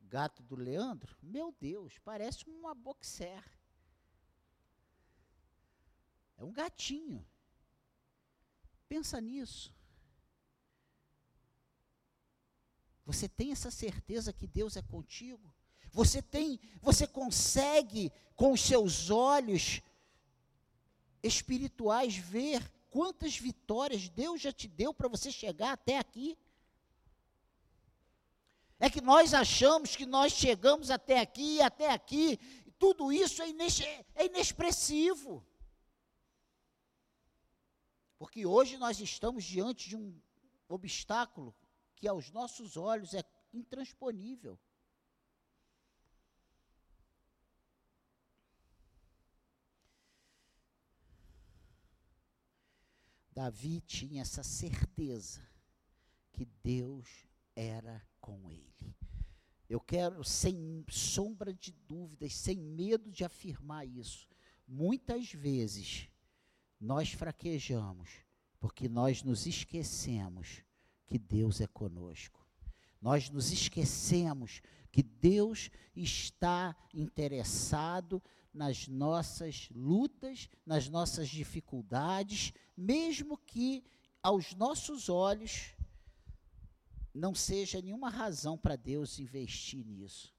Gato 0.04 0.44
do 0.44 0.56
Leandro? 0.56 1.18
Meu 1.20 1.52
Deus, 1.60 1.98
parece 1.98 2.48
uma 2.48 2.76
boxer. 2.76 3.44
É 6.38 6.44
um 6.44 6.54
gatinho. 6.54 7.26
Pensa 8.88 9.20
nisso. 9.20 9.74
Você 13.06 13.30
tem 13.30 13.52
essa 13.52 13.70
certeza 13.70 14.34
que 14.34 14.48
Deus 14.48 14.76
é 14.76 14.82
contigo? 14.82 15.54
Você 15.92 16.22
tem, 16.22 16.60
você 16.82 17.08
consegue 17.08 18.12
com 18.36 18.52
os 18.52 18.62
seus 18.62 19.10
olhos 19.10 19.82
espirituais 21.22 22.16
ver 22.16 22.70
quantas 22.90 23.38
vitórias 23.38 24.10
Deus 24.10 24.42
já 24.42 24.52
te 24.52 24.68
deu 24.68 24.94
para 24.94 25.08
você 25.08 25.32
chegar 25.32 25.74
até 25.74 25.98
aqui? 25.98 26.38
É 28.80 28.90
que 28.90 29.02
nós 29.02 29.34
achamos 29.34 29.96
que 29.96 30.06
nós 30.06 30.34
chegamos 30.34 30.92
até 30.92 31.20
aqui, 31.20 31.62
até 31.62 31.92
aqui, 31.92 32.38
tudo 32.78 33.12
isso 33.12 33.42
é, 33.42 33.50
é 34.16 34.26
inexpressivo. 34.26 35.46
Porque 38.26 38.44
hoje 38.44 38.76
nós 38.78 39.00
estamos 39.00 39.44
diante 39.44 39.88
de 39.88 39.96
um 39.96 40.20
obstáculo 40.68 41.56
que 41.94 42.08
aos 42.08 42.32
nossos 42.32 42.76
olhos 42.76 43.14
é 43.14 43.24
intransponível. 43.54 44.60
Davi 53.32 53.80
tinha 53.82 54.24
essa 54.24 54.42
certeza 54.42 55.48
que 56.34 56.46
Deus 56.64 57.28
era 57.56 58.04
com 58.20 58.50
ele. 58.50 58.98
Eu 59.70 59.80
quero, 59.80 60.24
sem 60.24 60.84
sombra 60.90 61.54
de 61.54 61.72
dúvidas, 61.72 62.34
sem 62.34 62.58
medo 62.58 63.12
de 63.12 63.24
afirmar 63.24 63.86
isso, 63.86 64.28
muitas 64.68 65.32
vezes 65.32 66.10
nós 66.80 67.12
fraquejamos 67.12 68.10
porque 68.60 68.90
nós 68.90 69.24
nos 69.24 69.46
esquecemos 69.46 70.64
que 71.06 71.18
Deus 71.20 71.62
é 71.62 71.68
conosco. 71.68 72.46
Nós 73.02 73.30
nos 73.30 73.52
esquecemos 73.52 74.62
que 74.92 75.04
Deus 75.04 75.70
está 75.96 76.76
interessado 76.94 78.22
nas 78.54 78.88
nossas 78.88 79.70
lutas, 79.70 80.50
nas 80.66 80.90
nossas 80.90 81.30
dificuldades, 81.30 82.54
mesmo 82.76 83.38
que 83.38 83.84
aos 84.24 84.56
nossos 84.56 85.10
olhos 85.10 85.76
não 87.14 87.36
seja 87.36 87.82
nenhuma 87.82 88.10
razão 88.10 88.58
para 88.58 88.76
Deus 88.76 89.20
investir 89.20 89.86
nisso. 89.86 90.34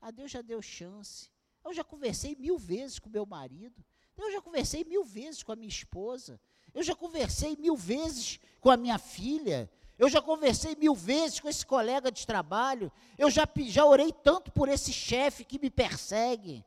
Ah, 0.00 0.10
Deus 0.10 0.30
já 0.30 0.42
deu 0.42 0.60
chance. 0.60 1.30
Eu 1.64 1.72
já 1.72 1.84
conversei 1.84 2.34
mil 2.34 2.58
vezes 2.58 2.98
com 2.98 3.08
meu 3.08 3.26
marido. 3.26 3.84
Eu 4.20 4.32
já 4.32 4.40
conversei 4.42 4.84
mil 4.84 5.04
vezes 5.04 5.42
com 5.42 5.52
a 5.52 5.56
minha 5.56 5.68
esposa. 5.68 6.40
Eu 6.74 6.82
já 6.82 6.94
conversei 6.94 7.56
mil 7.56 7.76
vezes 7.76 8.38
com 8.60 8.70
a 8.70 8.76
minha 8.76 8.98
filha. 8.98 9.70
Eu 9.98 10.08
já 10.08 10.20
conversei 10.20 10.74
mil 10.76 10.94
vezes 10.94 11.40
com 11.40 11.48
esse 11.48 11.64
colega 11.64 12.12
de 12.12 12.26
trabalho. 12.26 12.92
Eu 13.18 13.30
já, 13.30 13.48
já 13.68 13.84
orei 13.84 14.12
tanto 14.12 14.52
por 14.52 14.68
esse 14.68 14.92
chefe 14.92 15.44
que 15.44 15.58
me 15.58 15.70
persegue. 15.70 16.64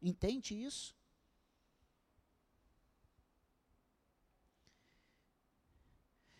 Entende 0.00 0.54
isso? 0.54 0.94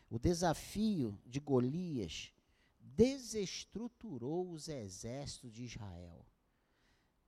O 0.09 0.19
desafio 0.19 1.19
de 1.25 1.41
Golias 1.41 2.33
desestruturou 2.79 4.51
os 4.51 4.69
exércitos 4.69 5.53
de 5.53 5.65
Israel. 5.65 6.27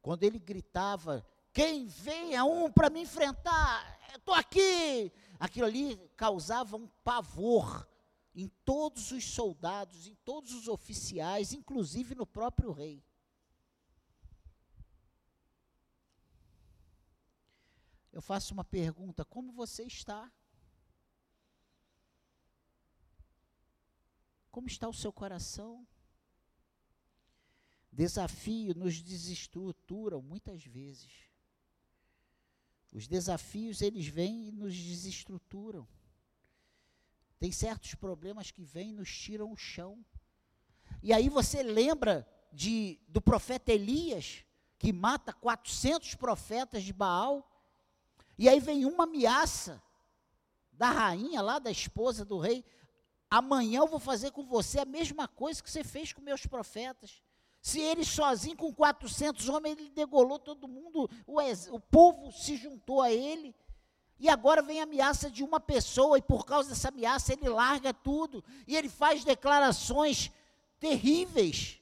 Quando 0.03 0.23
ele 0.23 0.39
gritava: 0.39 1.27
quem 1.55 1.87
venha 1.87 2.45
um 2.45 2.71
para 2.71 2.91
me 2.91 3.03
enfrentar, 3.03 3.97
estou 4.13 4.35
aqui. 4.35 5.13
Aquilo 5.39 5.67
ali 5.67 5.97
causava 6.17 6.77
um 6.77 6.89
pavor 7.05 7.89
em 8.35 8.49
todos 8.65 9.13
os 9.13 9.25
soldados, 9.25 10.09
em 10.09 10.17
todos 10.17 10.53
os 10.53 10.67
oficiais, 10.67 11.53
inclusive 11.53 12.17
no 12.17 12.27
próprio 12.27 12.73
rei. 12.73 13.05
Eu 18.13 18.21
faço 18.21 18.53
uma 18.53 18.65
pergunta: 18.65 19.25
como 19.25 19.53
você 19.53 19.85
está? 19.85 20.33
Como 24.51 24.67
está 24.67 24.89
o 24.89 24.93
seu 24.93 25.13
coração? 25.13 25.87
Desafio 27.93 28.75
nos 28.75 29.01
desestruturam 29.01 30.21
muitas 30.21 30.65
vezes. 30.65 31.34
Os 32.95 33.09
desafios, 33.09 33.83
eles 33.83 34.07
vêm 34.07 34.47
e 34.49 34.53
nos 34.53 34.75
desestruturam. 34.77 35.87
Tem 37.41 37.51
certos 37.51 37.97
problemas 37.97 38.53
que 38.53 38.63
vêm 38.63 38.91
e 38.91 38.95
nos 38.95 39.11
tiram 39.11 39.53
o 39.53 39.57
chão. 39.57 40.03
E 41.03 41.13
aí 41.13 41.29
você 41.29 41.61
lembra 41.61 42.27
de, 42.53 43.01
do 43.09 43.21
profeta 43.21 43.73
Elias, 43.73 44.45
que 44.79 44.93
mata 44.93 45.33
400 45.33 46.15
profetas 46.15 46.85
de 46.85 46.93
Baal, 46.93 47.51
e 48.39 48.49
aí 48.49 48.61
vem 48.61 48.85
uma 48.85 49.05
ameaça 49.05 49.83
da 50.73 50.91
rainha 50.91 51.43
lá, 51.43 51.59
da 51.59 51.73
esposa 51.73 52.25
do 52.25 52.39
rei, 52.39 52.65
amanhã 53.29 53.81
eu 53.81 53.89
vou 53.89 53.99
fazer 53.99 54.31
com 54.31 54.45
você 54.45 54.79
a 54.79 54.85
mesma 54.85 55.27
coisa 55.27 55.63
que 55.63 55.71
você 55.71 55.83
fez 55.83 56.13
com 56.13 56.21
meus 56.21 56.47
profetas. 56.47 57.21
Se 57.65 57.81
ele 57.81 58.05
sozinho 58.05 58.59
com 58.59 58.71
400 58.75 59.49
homens, 59.49 59.79
ele 59.79 59.89
degolou 59.89 60.39
todo 60.39 60.69
mundo, 60.69 61.09
o, 61.27 61.41
o 61.75 61.81
povo 61.81 62.31
se 62.31 62.59
juntou 62.59 63.01
a 63.01 63.11
ele. 63.11 63.57
E 64.21 64.29
agora 64.29 64.61
vem 64.61 64.81
a 64.81 64.83
ameaça 64.83 65.31
de 65.31 65.43
uma 65.43 65.59
pessoa, 65.59 66.19
e 66.19 66.23
por 66.23 66.45
causa 66.45 66.69
dessa 66.69 66.89
ameaça 66.89 67.33
ele 67.33 67.49
larga 67.49 67.95
tudo, 67.95 68.45
e 68.67 68.77
ele 68.77 68.91
faz 68.91 69.25
declarações 69.25 70.31
terríveis. 70.79 71.81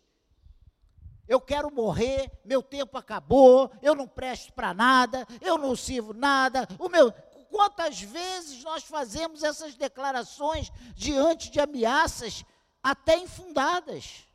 eu 1.27 1.41
quero 1.41 1.69
morrer, 1.75 2.31
meu 2.45 2.62
tempo 2.62 2.97
acabou, 2.97 3.69
eu 3.83 3.97
não 3.97 4.07
presto 4.07 4.53
para 4.53 4.73
nada, 4.73 5.27
eu 5.41 5.59
não 5.59 5.75
sirvo 5.75 6.15
nada, 6.15 6.69
o 6.79 6.89
meu. 6.89 7.12
Quantas 7.51 8.01
vezes 8.01 8.62
nós 8.62 8.85
fazemos 8.85 9.43
essas 9.43 9.75
declarações 9.75 10.71
diante 10.95 11.51
de 11.51 11.59
ameaças 11.59 12.45
até 12.81 13.19
infundadas? 13.19 14.32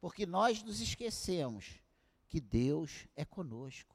Porque 0.00 0.24
nós 0.24 0.62
nos 0.62 0.80
esquecemos 0.80 1.78
que 2.28 2.40
Deus 2.40 3.06
é 3.14 3.24
conosco, 3.24 3.94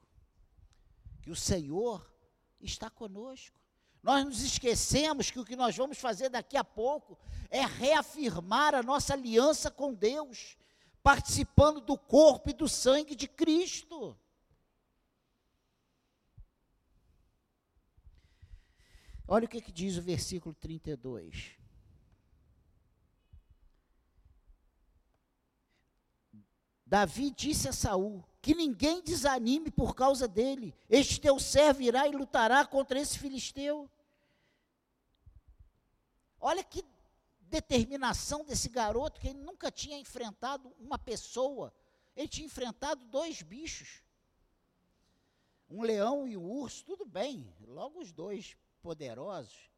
que 1.22 1.30
o 1.30 1.36
Senhor 1.36 2.08
está 2.60 2.88
conosco. 2.88 3.58
Nós 4.02 4.24
nos 4.24 4.40
esquecemos 4.42 5.30
que 5.30 5.40
o 5.40 5.44
que 5.44 5.56
nós 5.56 5.76
vamos 5.76 5.98
fazer 5.98 6.28
daqui 6.28 6.56
a 6.56 6.62
pouco 6.62 7.18
é 7.50 7.64
reafirmar 7.64 8.74
a 8.74 8.82
nossa 8.82 9.14
aliança 9.14 9.70
com 9.70 9.92
Deus, 9.92 10.56
participando 11.02 11.80
do 11.80 11.98
corpo 11.98 12.50
e 12.50 12.52
do 12.52 12.68
sangue 12.68 13.16
de 13.16 13.26
Cristo. 13.26 14.16
Olha 19.26 19.46
o 19.46 19.48
que, 19.48 19.60
que 19.60 19.72
diz 19.72 19.96
o 19.96 20.02
versículo 20.02 20.54
32. 20.54 21.56
Davi 26.86 27.32
disse 27.32 27.68
a 27.68 27.72
Saul: 27.72 28.24
Que 28.40 28.54
ninguém 28.54 29.02
desanime 29.02 29.70
por 29.72 29.94
causa 29.94 30.28
dele. 30.28 30.72
Este 30.88 31.20
teu 31.20 31.38
servo 31.40 31.82
irá 31.82 32.06
e 32.06 32.12
lutará 32.12 32.64
contra 32.64 33.00
esse 33.00 33.18
filisteu. 33.18 33.90
Olha 36.38 36.62
que 36.62 36.84
determinação 37.40 38.44
desse 38.44 38.68
garoto 38.68 39.20
que 39.20 39.28
ele 39.28 39.40
nunca 39.40 39.70
tinha 39.70 39.98
enfrentado 39.98 40.72
uma 40.78 40.96
pessoa. 40.96 41.74
Ele 42.14 42.28
tinha 42.28 42.46
enfrentado 42.46 43.04
dois 43.06 43.42
bichos. 43.42 44.02
Um 45.68 45.82
leão 45.82 46.28
e 46.28 46.36
um 46.36 46.48
urso, 46.48 46.84
tudo 46.84 47.04
bem, 47.04 47.52
logo 47.60 48.00
os 48.00 48.12
dois 48.12 48.56
poderosos. 48.80 49.68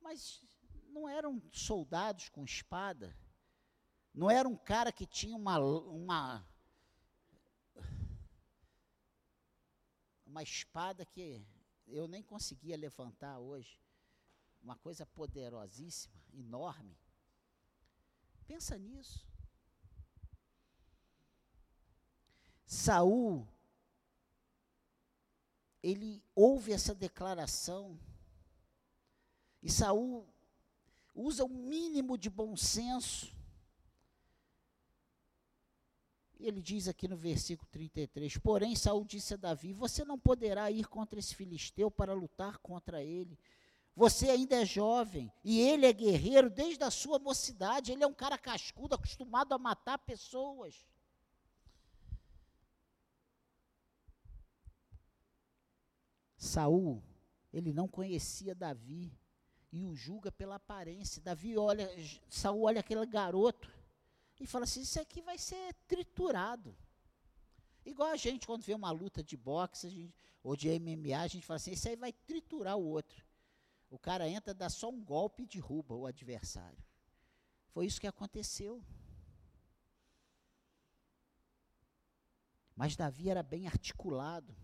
Mas 0.00 0.42
não 0.88 1.06
eram 1.06 1.42
soldados 1.52 2.30
com 2.30 2.42
espada. 2.42 3.14
Não 4.14 4.30
era 4.30 4.48
um 4.48 4.56
cara 4.56 4.92
que 4.92 5.06
tinha 5.06 5.36
uma 5.36 5.58
uma 5.58 6.46
uma 10.26 10.42
espada 10.42 11.04
que 11.04 11.44
eu 11.86 12.08
nem 12.08 12.22
conseguia 12.22 12.76
levantar 12.76 13.38
hoje 13.38 13.78
uma 14.62 14.76
coisa 14.76 15.04
poderosíssima, 15.04 16.14
enorme. 16.32 16.96
Pensa 18.46 18.78
nisso. 18.78 19.26
Saul 22.66 23.46
ele 25.82 26.22
ouve 26.34 26.72
essa 26.72 26.94
declaração 26.94 27.98
e 29.62 29.70
Saul 29.70 30.32
usa 31.14 31.44
o 31.44 31.48
mínimo 31.48 32.16
de 32.16 32.30
bom 32.30 32.56
senso. 32.56 33.34
Ele 36.42 36.60
diz 36.60 36.88
aqui 36.88 37.06
no 37.06 37.16
versículo 37.16 37.68
33: 37.70 38.36
Porém, 38.38 38.74
Saul 38.74 39.04
disse 39.04 39.34
a 39.34 39.36
Davi: 39.36 39.72
Você 39.72 40.04
não 40.04 40.18
poderá 40.18 40.70
ir 40.70 40.86
contra 40.88 41.18
esse 41.18 41.34
filisteu 41.34 41.90
para 41.90 42.12
lutar 42.12 42.58
contra 42.58 43.02
ele, 43.02 43.38
você 43.94 44.30
ainda 44.30 44.56
é 44.56 44.64
jovem 44.64 45.30
e 45.44 45.60
ele 45.60 45.86
é 45.86 45.92
guerreiro 45.92 46.48
desde 46.48 46.82
a 46.82 46.90
sua 46.90 47.18
mocidade. 47.18 47.92
Ele 47.92 48.02
é 48.02 48.06
um 48.06 48.14
cara 48.14 48.38
cascudo, 48.38 48.94
acostumado 48.94 49.52
a 49.52 49.58
matar 49.58 49.98
pessoas. 49.98 50.86
Saul, 56.36 57.02
ele 57.52 57.72
não 57.72 57.86
conhecia 57.86 58.54
Davi 58.54 59.12
e 59.70 59.84
o 59.84 59.94
julga 59.94 60.32
pela 60.32 60.56
aparência. 60.56 61.22
Davi 61.22 61.56
olha, 61.56 61.88
Saul 62.28 62.62
olha 62.62 62.80
aquele 62.80 63.06
garoto 63.06 63.70
e 64.44 64.46
fala 64.46 64.64
assim: 64.64 64.82
isso 64.82 65.00
aqui 65.00 65.22
vai 65.22 65.38
ser 65.38 65.74
triturado. 65.86 66.76
Igual 67.84 68.10
a 68.10 68.16
gente 68.16 68.46
quando 68.46 68.62
vê 68.62 68.74
uma 68.74 68.90
luta 68.90 69.22
de 69.22 69.36
boxe 69.36 69.88
gente, 69.88 70.14
ou 70.42 70.56
de 70.56 70.68
MMA, 70.78 71.18
a 71.18 71.26
gente 71.26 71.46
fala 71.46 71.56
assim: 71.56 71.72
isso 71.72 71.88
aí 71.88 71.96
vai 71.96 72.12
triturar 72.12 72.76
o 72.76 72.84
outro. 72.84 73.24
O 73.90 73.98
cara 73.98 74.28
entra, 74.28 74.54
dá 74.54 74.70
só 74.70 74.88
um 74.88 75.04
golpe 75.04 75.42
e 75.42 75.46
derruba 75.46 75.94
o 75.94 76.06
adversário. 76.06 76.82
Foi 77.68 77.86
isso 77.86 78.00
que 78.00 78.06
aconteceu. 78.06 78.82
Mas 82.74 82.96
Davi 82.96 83.28
era 83.28 83.42
bem 83.42 83.66
articulado. 83.66 84.56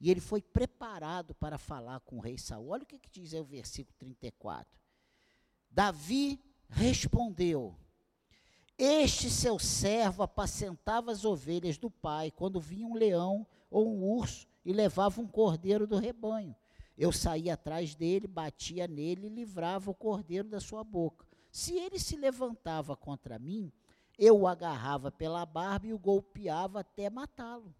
E 0.00 0.10
ele 0.10 0.20
foi 0.20 0.40
preparado 0.40 1.34
para 1.34 1.58
falar 1.58 2.00
com 2.00 2.18
o 2.18 2.20
rei 2.20 2.38
Saul. 2.38 2.68
Olha 2.68 2.84
o 2.84 2.86
que, 2.86 2.98
que 2.98 3.10
diz 3.10 3.34
aí 3.34 3.40
o 3.40 3.44
versículo 3.44 3.96
34. 3.98 4.80
Davi 5.70 6.40
respondeu: 6.68 7.76
Este 8.78 9.28
seu 9.28 9.58
servo 9.58 10.22
apacentava 10.22 11.10
as 11.10 11.24
ovelhas 11.24 11.76
do 11.76 11.90
pai 11.90 12.30
quando 12.30 12.60
vinha 12.60 12.86
um 12.86 12.94
leão 12.94 13.44
ou 13.68 13.92
um 13.92 14.04
urso 14.04 14.46
e 14.64 14.72
levava 14.72 15.20
um 15.20 15.26
cordeiro 15.26 15.84
do 15.84 15.98
rebanho. 15.98 16.54
Eu 16.96 17.10
saía 17.10 17.54
atrás 17.54 17.96
dele, 17.96 18.28
batia 18.28 18.86
nele 18.86 19.26
e 19.26 19.30
livrava 19.30 19.90
o 19.90 19.94
cordeiro 19.94 20.48
da 20.48 20.60
sua 20.60 20.84
boca. 20.84 21.26
Se 21.50 21.74
ele 21.76 21.98
se 21.98 22.16
levantava 22.16 22.96
contra 22.96 23.36
mim, 23.36 23.72
eu 24.16 24.38
o 24.38 24.46
agarrava 24.46 25.10
pela 25.10 25.44
barba 25.44 25.88
e 25.88 25.92
o 25.92 25.98
golpeava 25.98 26.78
até 26.80 27.10
matá-lo. 27.10 27.74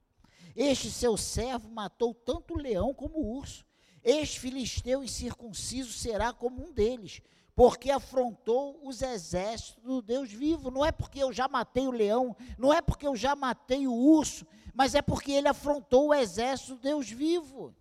Este 0.56 0.90
seu 0.90 1.16
servo 1.16 1.70
matou 1.70 2.12
tanto 2.12 2.54
o 2.54 2.58
leão 2.58 2.92
como 2.92 3.18
o 3.18 3.36
urso. 3.36 3.64
Este 4.02 4.40
filisteu 4.40 5.04
incircunciso 5.04 5.92
será 5.92 6.32
como 6.32 6.64
um 6.64 6.72
deles, 6.72 7.20
porque 7.58 7.90
afrontou 7.90 8.78
os 8.86 9.02
exércitos 9.02 9.82
do 9.82 10.00
Deus 10.00 10.30
vivo. 10.30 10.70
Não 10.70 10.86
é 10.86 10.92
porque 10.92 11.20
eu 11.20 11.32
já 11.32 11.48
matei 11.48 11.88
o 11.88 11.90
leão, 11.90 12.36
não 12.56 12.72
é 12.72 12.80
porque 12.80 13.04
eu 13.04 13.16
já 13.16 13.34
matei 13.34 13.88
o 13.88 13.92
urso, 13.92 14.46
mas 14.72 14.94
é 14.94 15.02
porque 15.02 15.32
ele 15.32 15.48
afrontou 15.48 16.08
o 16.08 16.14
exército 16.14 16.76
do 16.76 16.80
Deus 16.80 17.10
vivo 17.10 17.74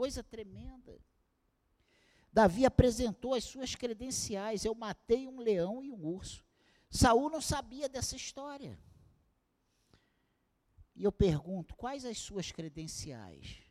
coisa 0.00 0.22
tremenda. 0.22 0.98
Davi 2.32 2.64
apresentou 2.64 3.34
as 3.34 3.44
suas 3.44 3.74
credenciais. 3.74 4.64
Eu 4.64 4.74
matei 4.74 5.26
um 5.28 5.40
leão 5.40 5.84
e 5.84 5.90
um 5.90 6.06
urso. 6.06 6.42
Saul 6.88 7.28
não 7.28 7.40
sabia 7.42 7.86
dessa 7.86 8.16
história. 8.16 8.78
E 10.96 11.04
eu 11.04 11.12
pergunto: 11.12 11.76
quais 11.76 12.06
as 12.06 12.16
suas 12.16 12.50
credenciais? 12.50 13.69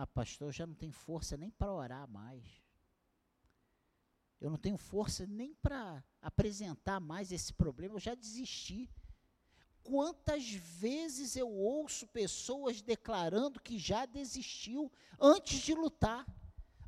Ah, 0.00 0.06
pastor, 0.06 0.46
eu 0.46 0.52
já 0.52 0.64
não 0.64 0.76
tenho 0.76 0.92
força 0.92 1.36
nem 1.36 1.50
para 1.50 1.74
orar 1.74 2.08
mais. 2.08 2.44
Eu 4.40 4.48
não 4.48 4.56
tenho 4.56 4.78
força 4.78 5.26
nem 5.26 5.52
para 5.56 6.04
apresentar 6.22 7.00
mais 7.00 7.32
esse 7.32 7.52
problema, 7.52 7.96
eu 7.96 7.98
já 7.98 8.14
desisti. 8.14 8.88
Quantas 9.82 10.52
vezes 10.52 11.34
eu 11.34 11.50
ouço 11.50 12.06
pessoas 12.06 12.80
declarando 12.80 13.58
que 13.58 13.76
já 13.76 14.06
desistiu 14.06 14.88
antes 15.20 15.58
de 15.62 15.74
lutar, 15.74 16.24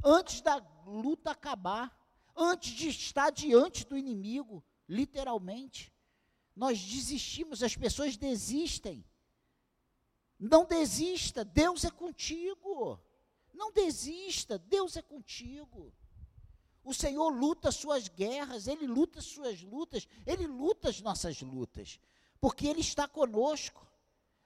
antes 0.04 0.40
da 0.40 0.58
luta 0.86 1.32
acabar, 1.32 1.92
antes 2.36 2.70
de 2.70 2.90
estar 2.90 3.30
diante 3.30 3.84
do 3.84 3.98
inimigo, 3.98 4.64
literalmente. 4.88 5.92
Nós 6.54 6.80
desistimos, 6.80 7.60
as 7.60 7.74
pessoas 7.74 8.16
desistem. 8.16 9.04
Não 10.40 10.64
desista, 10.64 11.44
Deus 11.44 11.85
é 11.85 11.90
contigo. 11.90 12.98
Não 13.55 13.70
desista, 13.70 14.59
Deus 14.59 14.96
é 14.96 15.03
contigo. 15.03 15.92
O 16.83 16.92
Senhor 16.92 17.29
luta 17.29 17.70
suas 17.70 18.09
guerras, 18.09 18.66
Ele 18.66 18.87
luta 18.87 19.20
suas 19.20 19.62
lutas, 19.62 20.09
Ele 20.26 20.46
luta 20.46 20.88
as 20.88 21.00
nossas 21.00 21.40
lutas 21.42 22.00
porque 22.40 22.66
Ele 22.66 22.81
está 22.81 23.07
conosco. 23.07 23.87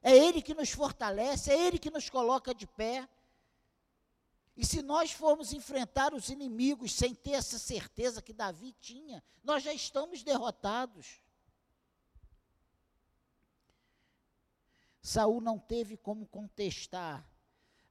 É 0.03 0.15
Ele 0.15 0.43
que 0.43 0.53
nos 0.53 0.71
fortalece, 0.71 1.51
é 1.51 1.67
Ele 1.67 1.79
que 1.79 1.91
nos 1.91 2.11
coloca 2.11 2.55
de 2.55 2.67
pé. 2.67 3.09
E 4.57 4.67
se 4.67 4.83
nós 4.83 5.13
formos 5.13 5.53
enfrentar 5.53 6.13
os 6.13 6.29
inimigos 6.29 6.93
sem 6.93 7.15
ter 7.15 7.33
essa 7.33 7.59
certeza 7.59 8.21
que 8.21 8.33
Davi 8.33 8.75
tinha, 8.81 9.23
nós 9.43 9.63
já 9.63 9.73
estamos 9.73 10.23
derrotados. 10.23 11.21
Saul 15.05 15.39
não 15.39 15.59
teve 15.59 15.99
como 15.99 16.25
contestar 16.25 17.29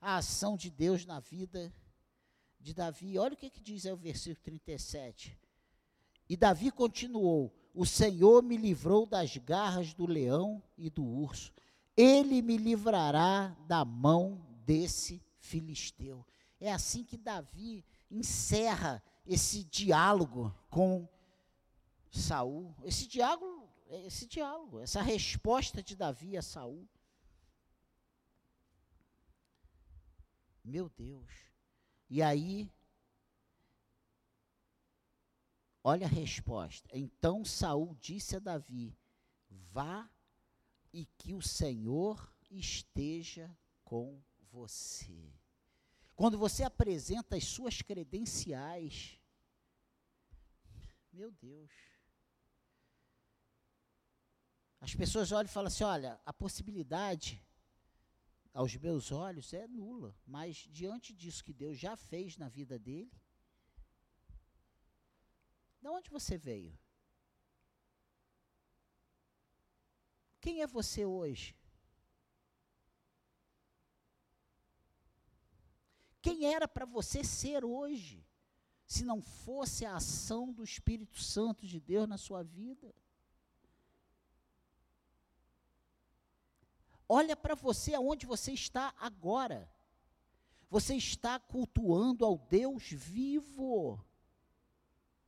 a 0.01 0.17
ação 0.17 0.57
de 0.57 0.71
Deus 0.71 1.05
na 1.05 1.19
vida 1.19 1.71
de 2.59 2.73
Davi. 2.73 3.19
Olha 3.19 3.35
o 3.35 3.37
que, 3.37 3.51
que 3.51 3.61
diz 3.61 3.85
aí 3.85 3.93
o 3.93 3.95
versículo 3.95 4.43
37. 4.43 5.37
E 6.27 6.35
Davi 6.35 6.71
continuou: 6.71 7.53
o 7.71 7.85
Senhor 7.85 8.41
me 8.41 8.57
livrou 8.57 9.05
das 9.05 9.37
garras 9.37 9.93
do 9.93 10.07
leão 10.07 10.59
e 10.75 10.89
do 10.89 11.05
urso. 11.05 11.53
Ele 11.95 12.41
me 12.41 12.57
livrará 12.57 13.55
da 13.67 13.85
mão 13.85 14.43
desse 14.65 15.21
filisteu. 15.37 16.25
É 16.59 16.73
assim 16.73 17.03
que 17.03 17.15
Davi 17.15 17.85
encerra 18.09 19.03
esse 19.23 19.63
diálogo 19.65 20.51
com 20.67 21.07
Saul, 22.09 22.73
esse 22.83 23.05
diálogo, 23.05 23.69
esse 24.03 24.25
diálogo, 24.25 24.79
essa 24.79 25.03
resposta 25.03 25.83
de 25.83 25.95
Davi 25.95 26.35
a 26.35 26.41
Saul. 26.41 26.87
Meu 30.63 30.89
Deus. 30.89 31.31
E 32.09 32.21
aí 32.21 32.71
Olha 35.83 36.07
a 36.07 36.09
resposta. 36.09 36.87
Então 36.93 37.43
Saul 37.43 37.95
disse 37.95 38.37
a 38.37 38.39
Davi: 38.39 38.97
Vá 39.49 40.09
e 40.93 41.05
que 41.05 41.33
o 41.33 41.41
Senhor 41.41 42.33
esteja 42.49 43.55
com 43.83 44.23
você. 44.49 45.33
Quando 46.15 46.37
você 46.37 46.63
apresenta 46.63 47.35
as 47.35 47.43
suas 47.43 47.81
credenciais, 47.81 49.19
meu 51.11 51.31
Deus. 51.31 51.71
As 54.79 54.95
pessoas 54.95 55.31
olham 55.33 55.49
e 55.49 55.53
falam 55.53 55.67
assim: 55.67 55.83
olha, 55.83 56.19
a 56.25 56.31
possibilidade 56.31 57.43
aos 58.53 58.75
meus 58.75 59.11
olhos 59.11 59.51
é 59.53 59.67
nula, 59.67 60.15
mas 60.25 60.57
diante 60.69 61.13
disso 61.13 61.43
que 61.43 61.51
Deus 61.51 61.77
já 61.77 61.97
fez 61.97 62.37
na 62.37 62.47
vida 62.47 62.77
dele, 62.77 63.11
de 65.81 65.87
onde 65.89 66.09
você 66.09 66.37
veio? 66.37 66.77
Quem 70.39 70.61
é 70.61 70.67
você 70.67 71.05
hoje? 71.05 71.55
Quem 76.21 76.53
era 76.53 76.67
para 76.67 76.85
você 76.85 77.23
ser 77.23 77.65
hoje, 77.65 78.25
se 78.85 79.03
não 79.03 79.21
fosse 79.21 79.85
a 79.85 79.95
ação 79.95 80.53
do 80.53 80.63
Espírito 80.63 81.19
Santo 81.19 81.67
de 81.67 81.81
Deus 81.81 82.07
na 82.07 82.17
sua 82.17 82.43
vida? 82.43 82.93
Olha 87.07 87.35
para 87.35 87.55
você 87.55 87.93
aonde 87.93 88.25
você 88.25 88.51
está 88.51 88.93
agora. 88.99 89.69
Você 90.69 90.95
está 90.95 91.39
cultuando 91.39 92.25
ao 92.25 92.37
Deus 92.37 92.83
vivo. 92.89 94.03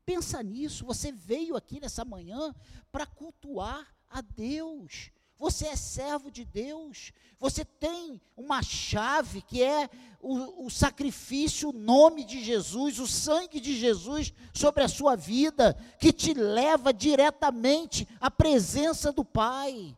Pensa 0.06 0.42
nisso, 0.44 0.86
você 0.86 1.12
veio 1.12 1.56
aqui 1.56 1.80
nessa 1.80 2.06
manhã 2.06 2.54
para 2.92 3.06
cultuar 3.06 3.88
a 4.10 4.22
Deus. 4.22 5.12
Você 5.38 5.68
é 5.68 5.76
servo 5.76 6.32
de 6.32 6.46
Deus. 6.46 7.12
Você 7.40 7.66
tem 7.66 8.22
uma 8.38 8.64
chave 8.64 9.42
que 9.42 9.62
é 9.62 9.90
o, 10.22 10.66
o, 10.66 10.70
sacrifício, 10.70 11.70
o 11.70 11.74
nome 11.74 12.24
de 12.24 12.44
Jesus, 12.44 13.00
o 13.00 13.08
sangue 13.08 13.60
de 13.60 13.78
Jesus 13.78 14.34
sobre 14.54 14.84
a 14.84 14.88
sua 14.88 15.16
vida, 15.16 15.74
que 16.00 16.14
te 16.14 16.34
leva 16.34 16.94
diretamente 16.94 18.08
à 18.20 18.32
presença 18.32 19.12
do 19.12 19.26
Pai. 19.26 19.96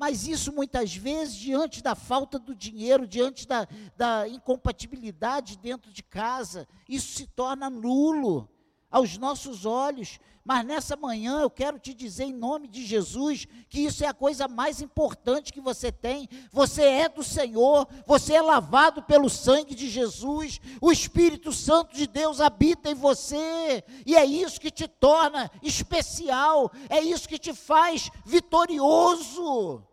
Mas 0.00 0.26
isso 0.26 0.50
muitas 0.50 0.96
vezes, 0.96 1.34
diante 1.34 1.82
da 1.82 1.94
falta 1.94 2.38
do 2.38 2.54
dinheiro, 2.54 3.06
diante 3.06 3.46
da, 3.46 3.68
da 3.94 4.26
incompatibilidade 4.26 5.58
dentro 5.58 5.92
de 5.92 6.02
casa, 6.02 6.66
isso 6.88 7.18
se 7.18 7.26
torna 7.26 7.68
nulo 7.68 8.48
aos 8.90 9.18
nossos 9.18 9.66
olhos. 9.66 10.18
Mas 10.42 10.64
nessa 10.64 10.96
manhã 10.96 11.42
eu 11.42 11.50
quero 11.50 11.78
te 11.78 11.92
dizer 11.92 12.24
em 12.24 12.32
nome 12.32 12.66
de 12.66 12.82
Jesus 12.82 13.46
que 13.68 13.80
isso 13.80 14.02
é 14.02 14.06
a 14.06 14.14
coisa 14.14 14.48
mais 14.48 14.80
importante 14.80 15.52
que 15.52 15.60
você 15.60 15.92
tem. 15.92 16.26
Você 16.50 16.82
é 16.82 17.06
do 17.06 17.22
Senhor, 17.22 17.86
você 18.06 18.32
é 18.32 18.40
lavado 18.40 19.02
pelo 19.02 19.28
sangue 19.28 19.74
de 19.74 19.86
Jesus, 19.86 20.62
o 20.80 20.90
Espírito 20.90 21.52
Santo 21.52 21.94
de 21.94 22.06
Deus 22.06 22.40
habita 22.40 22.90
em 22.90 22.94
você, 22.94 23.84
e 24.06 24.16
é 24.16 24.24
isso 24.24 24.58
que 24.58 24.70
te 24.70 24.88
torna 24.88 25.50
especial, 25.62 26.72
é 26.88 27.02
isso 27.02 27.28
que 27.28 27.38
te 27.38 27.52
faz 27.52 28.10
vitorioso. 28.24 29.89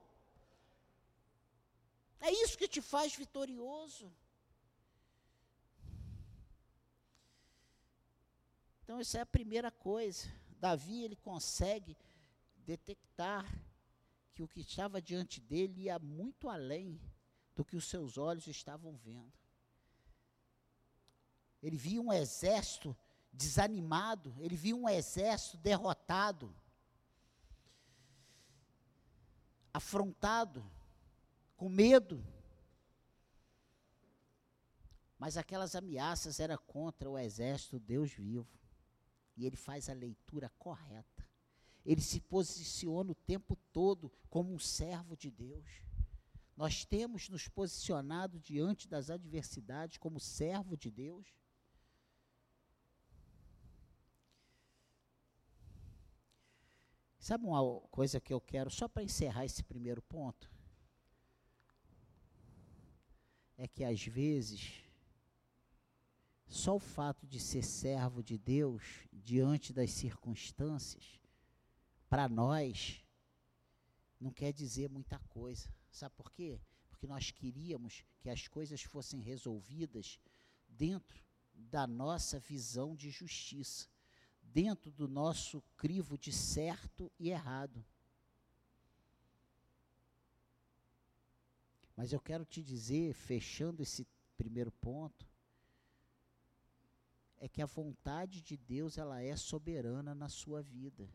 É 2.19 2.31
isso 2.31 2.57
que 2.57 2.67
te 2.67 2.81
faz 2.81 3.15
vitorioso. 3.15 4.11
Então, 8.83 8.99
essa 8.99 9.17
é 9.17 9.21
a 9.21 9.25
primeira 9.25 9.69
coisa. 9.69 10.27
Davi, 10.59 11.03
ele 11.03 11.15
consegue 11.15 11.97
detectar 12.57 13.45
que 14.33 14.41
o 14.41 14.47
que 14.47 14.61
estava 14.61 15.01
diante 15.01 15.41
dele 15.41 15.83
ia 15.83 15.99
muito 15.99 16.49
além 16.49 16.99
do 17.55 17.65
que 17.65 17.75
os 17.75 17.85
seus 17.85 18.17
olhos 18.17 18.47
estavam 18.47 18.95
vendo. 18.95 19.33
Ele 21.61 21.75
via 21.75 22.01
um 22.01 22.13
exército 22.13 22.95
desanimado, 23.33 24.35
ele 24.39 24.55
via 24.55 24.75
um 24.75 24.87
exército 24.87 25.57
derrotado, 25.57 26.55
afrontado, 29.73 30.63
com 31.57 31.67
medo. 31.67 32.23
Mas 35.17 35.35
aquelas 35.35 35.75
ameaças 35.75 36.39
eram 36.39 36.57
contra 36.67 37.09
o 37.09 37.17
exército 37.17 37.79
Deus 37.79 38.11
vivo. 38.11 38.47
E 39.35 39.45
ele 39.45 39.57
faz 39.57 39.89
a 39.89 39.93
leitura 39.93 40.49
correta. 40.57 41.27
Ele 41.83 42.01
se 42.01 42.19
posiciona 42.19 43.11
o 43.11 43.15
tempo 43.15 43.55
todo 43.73 44.11
como 44.29 44.53
um 44.53 44.59
servo 44.59 45.17
de 45.17 45.31
Deus. 45.31 45.81
Nós 46.55 46.85
temos 46.85 47.29
nos 47.29 47.47
posicionado 47.47 48.39
diante 48.39 48.87
das 48.87 49.09
adversidades 49.09 49.97
como 49.97 50.19
servo 50.19 50.77
de 50.77 50.91
Deus. 50.91 51.27
Sabe 57.19 57.45
uma 57.45 57.81
coisa 57.89 58.21
que 58.21 58.33
eu 58.33 58.39
quero, 58.39 58.69
só 58.69 58.87
para 58.87 59.03
encerrar 59.03 59.45
esse 59.45 59.63
primeiro 59.63 60.01
ponto? 60.01 60.56
É 63.57 63.67
que 63.67 63.83
às 63.83 64.03
vezes 64.03 64.83
só 66.47 66.75
o 66.75 66.79
fato 66.79 67.27
de 67.27 67.39
ser 67.39 67.63
servo 67.63 68.23
de 68.23 68.37
Deus 68.37 68.83
diante 69.11 69.73
das 69.73 69.91
circunstâncias, 69.91 71.19
para 72.09 72.29
nós, 72.29 73.03
não 74.19 74.31
quer 74.31 74.53
dizer 74.53 74.89
muita 74.89 75.19
coisa. 75.27 75.69
Sabe 75.91 76.15
por 76.15 76.31
quê? 76.31 76.59
Porque 76.87 77.05
nós 77.05 77.31
queríamos 77.31 78.03
que 78.19 78.29
as 78.29 78.47
coisas 78.47 78.81
fossem 78.81 79.19
resolvidas 79.19 80.19
dentro 80.67 81.21
da 81.53 81.85
nossa 81.85 82.39
visão 82.39 82.95
de 82.95 83.09
justiça, 83.09 83.89
dentro 84.41 84.91
do 84.91 85.07
nosso 85.07 85.61
crivo 85.75 86.17
de 86.17 86.31
certo 86.31 87.11
e 87.19 87.29
errado. 87.29 87.83
Mas 91.97 92.13
eu 92.13 92.19
quero 92.19 92.45
te 92.45 92.61
dizer, 92.61 93.11
fechando 93.15 93.81
esse 93.81 94.07
primeiro 94.37 94.71
ponto, 94.71 95.27
é 97.39 97.47
que 97.49 97.59
a 97.59 97.65
vontade 97.65 98.39
de 98.41 98.55
Deus 98.55 98.99
ela 98.99 99.19
é 99.19 99.35
soberana 99.35 100.13
na 100.13 100.29
sua 100.29 100.61
vida. 100.61 101.09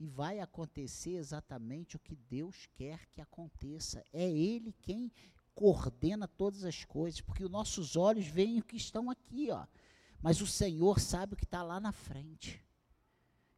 E 0.00 0.06
vai 0.06 0.40
acontecer 0.40 1.16
exatamente 1.16 1.94
o 1.94 2.00
que 2.00 2.16
Deus 2.16 2.66
quer 2.74 3.06
que 3.10 3.20
aconteça. 3.20 4.02
É 4.14 4.28
Ele 4.28 4.72
quem 4.80 5.12
coordena 5.54 6.26
todas 6.26 6.64
as 6.64 6.82
coisas, 6.82 7.20
porque 7.20 7.44
os 7.44 7.50
nossos 7.50 7.96
olhos 7.96 8.26
veem 8.26 8.58
o 8.58 8.64
que 8.64 8.76
estão 8.76 9.10
aqui, 9.10 9.50
ó. 9.50 9.66
Mas 10.22 10.40
o 10.40 10.46
Senhor 10.46 10.98
sabe 11.00 11.34
o 11.34 11.36
que 11.36 11.44
está 11.44 11.62
lá 11.62 11.78
na 11.78 11.92
frente. 11.92 12.64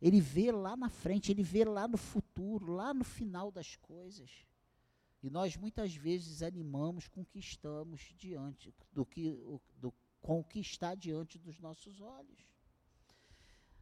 Ele 0.03 0.21
vê 0.21 0.51
lá 0.51 0.77
na 0.77 0.91
frente, 0.91 1.31
ele 1.31 1.45
vê 1.45 1.65
lá 1.65 1.87
no 1.87 1.97
futuro, 1.97 2.73
lá 2.73 2.93
no 2.93 3.05
final 3.05 3.53
das 3.53 3.77
coisas. 3.77 4.47
E 5.23 5.31
nós 5.31 5.57
muitas 5.57 5.95
vezes 5.95 6.29
desanimamos 6.29 7.09
com 7.09 7.23
o 7.23 7.27
que 7.27 7.39
estamos 7.39 8.13
diante, 8.17 8.75
do 8.93 9.05
que, 9.05 9.33
do, 9.79 9.93
com 10.21 10.41
o 10.41 10.45
que 10.45 10.61
está 10.61 10.95
diante 10.95 11.39
dos 11.39 11.59
nossos 11.59 12.01
olhos. 12.01 12.57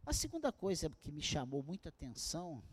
A 0.05 0.13
segunda 0.13 0.51
coisa 0.51 0.89
que 1.01 1.11
me 1.11 1.21
chamou 1.21 1.63
muita 1.63 1.89
atenção 1.89 2.63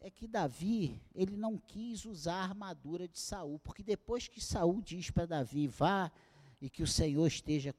é 0.00 0.10
que 0.10 0.28
Davi, 0.28 1.00
ele 1.14 1.36
não 1.36 1.56
quis 1.56 2.04
usar 2.04 2.34
a 2.34 2.42
armadura 2.42 3.08
de 3.08 3.18
Saul, 3.18 3.58
porque 3.60 3.82
depois 3.82 4.28
que 4.28 4.40
Saul 4.40 4.82
diz 4.82 5.10
para 5.10 5.26
Davi, 5.26 5.66
vá 5.66 6.12
e 6.60 6.68
que 6.68 6.82
o 6.82 6.86
Senhor 6.86 7.26
esteja 7.26 7.72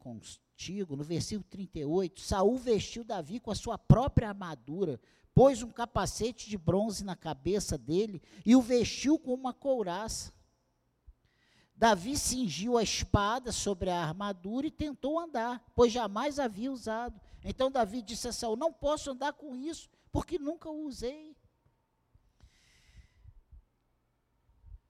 no 0.90 1.04
versículo 1.04 1.46
38, 1.50 2.22
Saul 2.22 2.58
vestiu 2.58 3.04
Davi 3.04 3.40
com 3.40 3.52
a 3.52 3.56
sua 3.56 3.78
própria 3.78 4.30
armadura, 4.30 5.00
pôs 5.34 5.62
um 5.62 5.70
capacete 5.70 6.50
de 6.50 6.58
bronze 6.58 7.04
na 7.04 7.16
cabeça 7.16 7.78
dele 7.78 8.22
e 8.46 8.56
o 8.56 8.62
vestiu 8.62 9.20
com 9.20 9.34
uma 9.34 9.54
couraça. 9.54 10.34
Davi 11.76 12.18
cingiu 12.18 12.78
a 12.78 12.84
espada 12.84 13.52
sobre 13.52 13.90
a 13.90 14.02
armadura 14.02 14.66
e 14.66 14.72
tentou 14.72 15.20
andar, 15.20 15.62
pois 15.76 15.92
jamais 15.92 16.40
havia 16.40 16.72
usado. 16.72 17.20
Então 17.44 17.70
Davi 17.70 18.02
disse 18.02 18.30
a 18.30 18.32
Saul: 18.32 18.56
Não 18.56 18.72
posso 18.72 19.12
andar 19.12 19.34
com 19.34 19.56
isso, 19.56 19.90
porque 20.10 20.40
nunca 20.40 20.70
o 20.70 20.86
usei. 20.86 21.36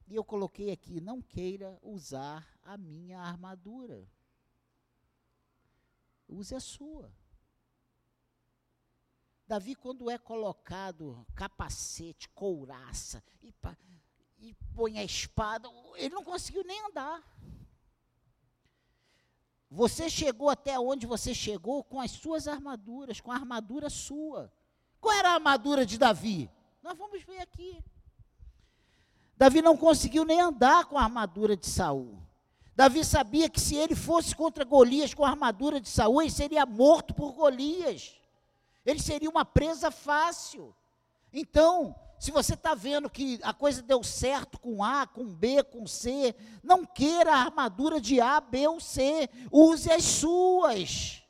E 0.07 0.15
eu 0.15 0.23
coloquei 0.23 0.71
aqui: 0.71 1.01
Não 1.01 1.23
queira 1.23 1.75
usar 1.81 2.47
a 2.63 2.77
minha 2.77 3.19
armadura. 3.19 4.07
Use 6.27 6.55
a 6.55 6.59
sua. 6.59 7.11
Davi, 9.47 9.75
quando 9.75 10.09
é 10.09 10.17
colocado 10.17 11.25
capacete, 11.35 12.27
couraça, 12.29 13.23
e, 13.43 13.53
e 14.39 14.53
põe 14.73 14.97
a 14.97 15.03
espada, 15.03 15.69
ele 15.95 16.15
não 16.15 16.23
conseguiu 16.23 16.63
nem 16.63 16.83
andar. 16.87 17.23
Você 19.69 20.09
chegou 20.09 20.49
até 20.49 20.79
onde 20.79 21.05
você 21.05 21.33
chegou 21.33 21.83
com 21.83 21.99
as 21.99 22.11
suas 22.11 22.47
armaduras, 22.47 23.19
com 23.19 23.31
a 23.31 23.35
armadura 23.35 23.89
sua. 23.89 24.51
Qual 24.99 25.13
era 25.13 25.29
a 25.29 25.33
armadura 25.33 25.85
de 25.85 25.97
Davi? 25.97 26.49
Nós 26.81 26.97
vamos 26.97 27.21
ver 27.23 27.39
aqui. 27.39 27.83
Davi 29.37 29.61
não 29.61 29.75
conseguiu 29.75 30.23
nem 30.23 30.39
andar 30.39 30.85
com 30.85 30.97
a 30.97 31.03
armadura 31.03 31.57
de 31.57 31.67
Saul. 31.67 32.25
Davi 32.75 33.05
sabia 33.05 33.49
que 33.49 33.59
se 33.59 33.75
ele 33.75 33.95
fosse 33.95 34.35
contra 34.35 34.65
Golias 34.65 35.13
com 35.13 35.23
a 35.23 35.29
armadura 35.29 35.79
de 35.79 35.87
Saul, 35.87 36.21
ele 36.21 36.31
seria 36.31 36.65
morto 36.65 37.13
por 37.13 37.31
Golias. 37.31 38.15
Ele 38.85 38.99
seria 38.99 39.29
uma 39.29 39.45
presa 39.45 39.89
fácil. 39.89 40.75
Então, 41.31 41.95
se 42.19 42.31
você 42.31 42.53
está 42.53 42.75
vendo 42.75 43.09
que 43.09 43.39
a 43.43 43.53
coisa 43.53 43.81
deu 43.81 44.03
certo 44.03 44.59
com 44.59 44.83
A, 44.83 45.07
com 45.07 45.25
B, 45.25 45.63
com 45.63 45.87
C, 45.87 46.35
não 46.61 46.85
queira 46.85 47.31
a 47.31 47.39
armadura 47.39 48.01
de 48.01 48.19
A, 48.19 48.41
B 48.41 48.67
ou 48.67 48.79
C. 48.79 49.29
Use 49.51 49.89
as 49.91 50.03
suas. 50.03 51.23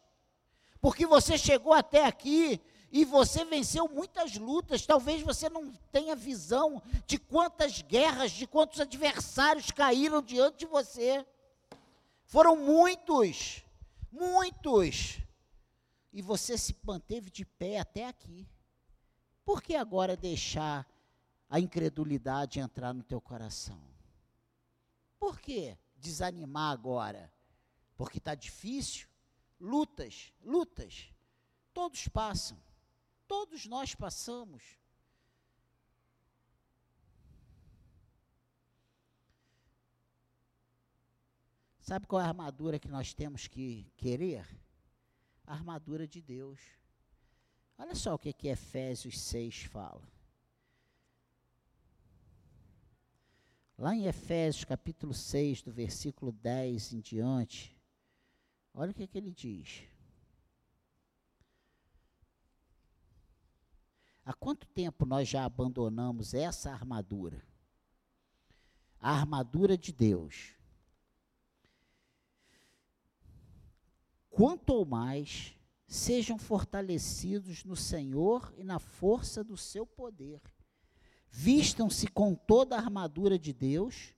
Porque 0.82 1.06
você 1.06 1.38
chegou 1.38 1.74
até 1.74 2.06
aqui 2.06 2.60
e 2.92 3.06
você 3.06 3.46
venceu 3.46 3.88
muitas 3.88 4.36
lutas. 4.36 4.86
Talvez 4.86 5.22
você 5.22 5.48
não 5.50 5.74
tenha 5.92 6.16
visão 6.16 6.82
de 7.06 7.18
quantas 7.18 7.82
guerras, 7.82 8.32
de 8.32 8.48
quantos 8.48 8.80
adversários 8.80 9.70
caíram 9.70 10.22
diante 10.22 10.60
de 10.60 10.66
você. 10.66 11.26
Foram 12.36 12.58
muitos, 12.58 13.64
muitos. 14.12 15.22
E 16.12 16.22
você 16.22 16.58
se 16.58 16.76
manteve 16.84 17.30
de 17.32 17.46
pé 17.46 17.80
até 17.80 18.06
aqui. 18.10 18.46
Por 19.46 19.64
que 19.64 19.74
agora 19.74 20.18
deixar 20.18 20.86
a 21.50 21.62
incredulidade 21.62 22.60
entrar 22.60 22.94
no 22.94 23.04
teu 23.04 23.22
coração? 23.22 23.82
Por 25.18 25.40
que 25.40 25.78
desanimar 25.96 26.74
agora? 26.74 27.32
Porque 27.96 28.18
está 28.18 28.36
difícil? 28.36 29.08
Lutas, 29.58 30.34
lutas. 30.44 31.08
Todos 31.74 32.06
passam. 32.10 32.62
Todos 33.30 33.66
nós 33.66 33.96
passamos. 33.96 34.62
Sabe 41.86 42.08
qual 42.08 42.20
é 42.20 42.26
a 42.26 42.30
armadura 42.30 42.80
que 42.80 42.88
nós 42.88 43.14
temos 43.14 43.46
que 43.46 43.88
querer? 43.96 44.44
A 45.46 45.54
armadura 45.54 46.08
de 46.08 46.20
Deus. 46.20 46.60
Olha 47.78 47.94
só 47.94 48.16
o 48.16 48.18
que, 48.18 48.34
que 48.34 48.48
Efésios 48.48 49.22
6 49.22 49.66
fala. 49.66 50.02
Lá 53.78 53.96
em 53.96 54.08
Efésios 54.08 54.66
capítulo 54.66 55.14
6, 55.14 55.62
do 55.62 55.72
versículo 55.72 56.32
10 56.32 56.94
em 56.94 57.00
diante, 57.02 57.80
olha 58.74 58.90
o 58.90 58.94
que, 58.96 59.06
que 59.06 59.20
ele 59.20 59.30
diz. 59.30 59.84
Há 64.26 64.34
quanto 64.34 64.66
tempo 64.70 65.06
nós 65.06 65.30
já 65.30 65.46
abandonamos 65.46 66.34
essa 66.34 66.72
armadura? 66.72 67.46
A 69.00 69.12
armadura 69.12 69.78
de 69.78 69.94
Deus. 69.94 70.55
Quanto 74.36 74.72
ou 74.72 74.86
mais 74.86 75.56
sejam 75.88 76.38
fortalecidos 76.38 77.64
no 77.64 77.74
Senhor 77.74 78.54
e 78.58 78.66
na 78.66 78.80
força 78.80 79.42
do 79.42 79.56
seu 79.56 79.86
poder. 79.86 80.42
Vistam-se 81.30 82.06
com 82.08 82.36
toda 82.36 82.76
a 82.76 82.80
armadura 82.80 83.40
de 83.40 83.54
Deus 83.54 84.14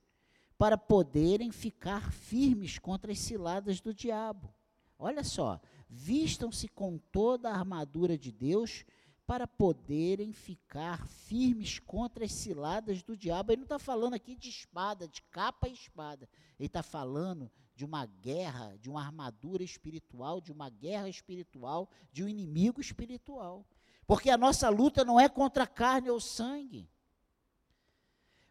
para 0.58 0.76
poderem 0.76 1.52
ficar 1.52 2.12
firmes 2.12 2.80
contra 2.80 3.12
as 3.12 3.20
ciladas 3.20 3.80
do 3.80 3.94
diabo. 3.94 4.52
Olha 4.98 5.24
só, 5.24 5.62
vistam-se 5.88 6.68
com 6.68 6.98
toda 6.98 7.52
a 7.52 7.56
armadura 7.56 8.18
de 8.18 8.32
Deus 8.32 8.86
para 9.28 9.46
poderem 9.46 10.34
ficar 10.34 11.08
firmes 11.08 11.78
contra 11.78 12.26
as 12.26 12.32
ciladas 12.32 13.04
do 13.04 13.16
diabo. 13.16 13.52
Ele 13.52 13.58
não 13.58 13.66
está 13.66 13.78
falando 13.78 14.16
aqui 14.16 14.36
de 14.36 14.50
espada, 14.50 15.08
de 15.08 15.22
capa 15.30 15.70
e 15.70 15.74
espada. 15.74 16.28
Ele 16.58 16.66
está 16.66 16.82
falando 16.82 17.52
de 17.78 17.86
uma 17.86 18.08
guerra, 18.08 18.76
de 18.82 18.90
uma 18.90 19.04
armadura 19.04 19.64
espiritual, 19.64 20.42
de 20.42 20.52
uma 20.52 20.68
guerra 20.68 21.08
espiritual, 21.08 21.88
de 22.12 22.24
um 22.24 22.28
inimigo 22.28 22.82
espiritual. 22.82 23.64
Porque 24.08 24.32
a 24.32 24.38
nossa 24.38 24.68
luta 24.68 25.06
não 25.06 25.20
é 25.20 25.30
contra 25.30 25.66
a 25.66 25.68
carne 25.68 26.10
ou 26.10 26.20
sangue, 26.20 26.90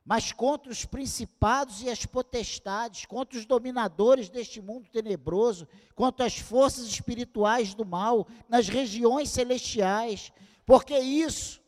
mas 0.04 0.30
contra 0.30 0.70
os 0.70 0.84
principados 0.84 1.82
e 1.82 1.90
as 1.90 2.06
potestades, 2.06 3.04
contra 3.04 3.36
os 3.36 3.44
dominadores 3.44 4.28
deste 4.28 4.62
mundo 4.62 4.88
tenebroso, 4.88 5.66
contra 5.96 6.24
as 6.24 6.38
forças 6.38 6.86
espirituais 6.86 7.74
do 7.74 7.84
mal 7.84 8.28
nas 8.48 8.68
regiões 8.68 9.28
celestiais. 9.30 10.30
Porque 10.64 10.96
isso 10.96 11.60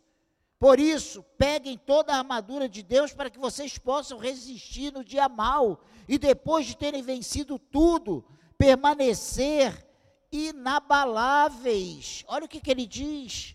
por 0.60 0.80
isso, 0.80 1.22
peguem 1.36 1.78
toda 1.78 2.12
a 2.12 2.18
armadura 2.18 2.68
de 2.68 2.82
Deus 2.82 3.12
para 3.12 3.30
que 3.30 3.38
vocês 3.38 3.78
possam 3.78 4.18
resistir 4.18 4.92
no 4.92 5.04
dia 5.04 5.28
mal 5.28 5.80
e 6.08 6.18
depois 6.18 6.66
de 6.66 6.76
terem 6.76 7.00
vencido 7.00 7.58
tudo, 7.58 8.24
permanecer 8.56 9.86
inabaláveis. 10.32 12.24
Olha 12.26 12.44
o 12.44 12.48
que, 12.48 12.60
que 12.60 12.72
ele 12.72 12.86
diz. 12.86 13.54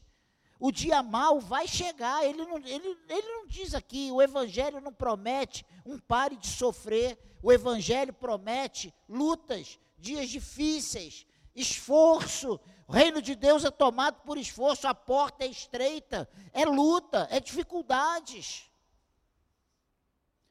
O 0.57 0.71
dia 0.71 1.03
mal 1.03 1.41
vai 1.41 1.67
chegar. 1.67 2.23
Ele 2.23 2.45
não, 2.45 2.57
ele, 2.59 2.97
ele 3.09 3.27
não 3.33 3.47
diz 3.47 3.75
aqui, 3.75 4.09
o 4.09 4.21
Evangelho 4.21 4.79
não 4.79 4.93
promete 4.93 5.65
um 5.85 5.99
pare 5.99 6.37
de 6.37 6.47
sofrer. 6.47 7.19
O 7.41 7.51
Evangelho 7.51 8.13
promete 8.13 8.93
lutas, 9.09 9.77
dias 9.99 10.29
difíceis, 10.29 11.27
esforço, 11.53 12.57
reino 12.93 13.23
de 13.23 13.34
Deus 13.36 13.65
é 13.65 13.71
tomado 13.71 14.21
por 14.21 14.38
esforço, 14.38 14.88
a 14.88 14.93
porta 14.93 15.43
é 15.43 15.47
estreita, 15.47 16.29
é 16.53 16.63
luta, 16.63 17.27
é 17.32 17.39
dificuldades. 17.39 18.69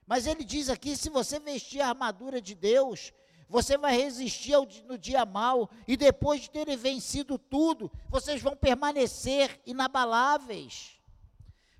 Mas 0.04 0.26
ele 0.26 0.44
diz 0.44 0.68
aqui: 0.68 0.96
se 0.96 1.08
você 1.08 1.38
vestir 1.38 1.80
a 1.80 1.90
armadura 1.90 2.42
de 2.42 2.56
Deus, 2.56 3.12
você 3.48 3.78
vai 3.78 3.96
resistir 3.96 4.54
ao, 4.54 4.66
no 4.86 4.98
dia 4.98 5.24
mal, 5.24 5.70
e 5.86 5.96
depois 5.96 6.40
de 6.40 6.50
terem 6.50 6.76
vencido 6.76 7.38
tudo, 7.38 7.90
vocês 8.08 8.42
vão 8.42 8.56
permanecer 8.56 9.60
inabaláveis. 9.64 11.00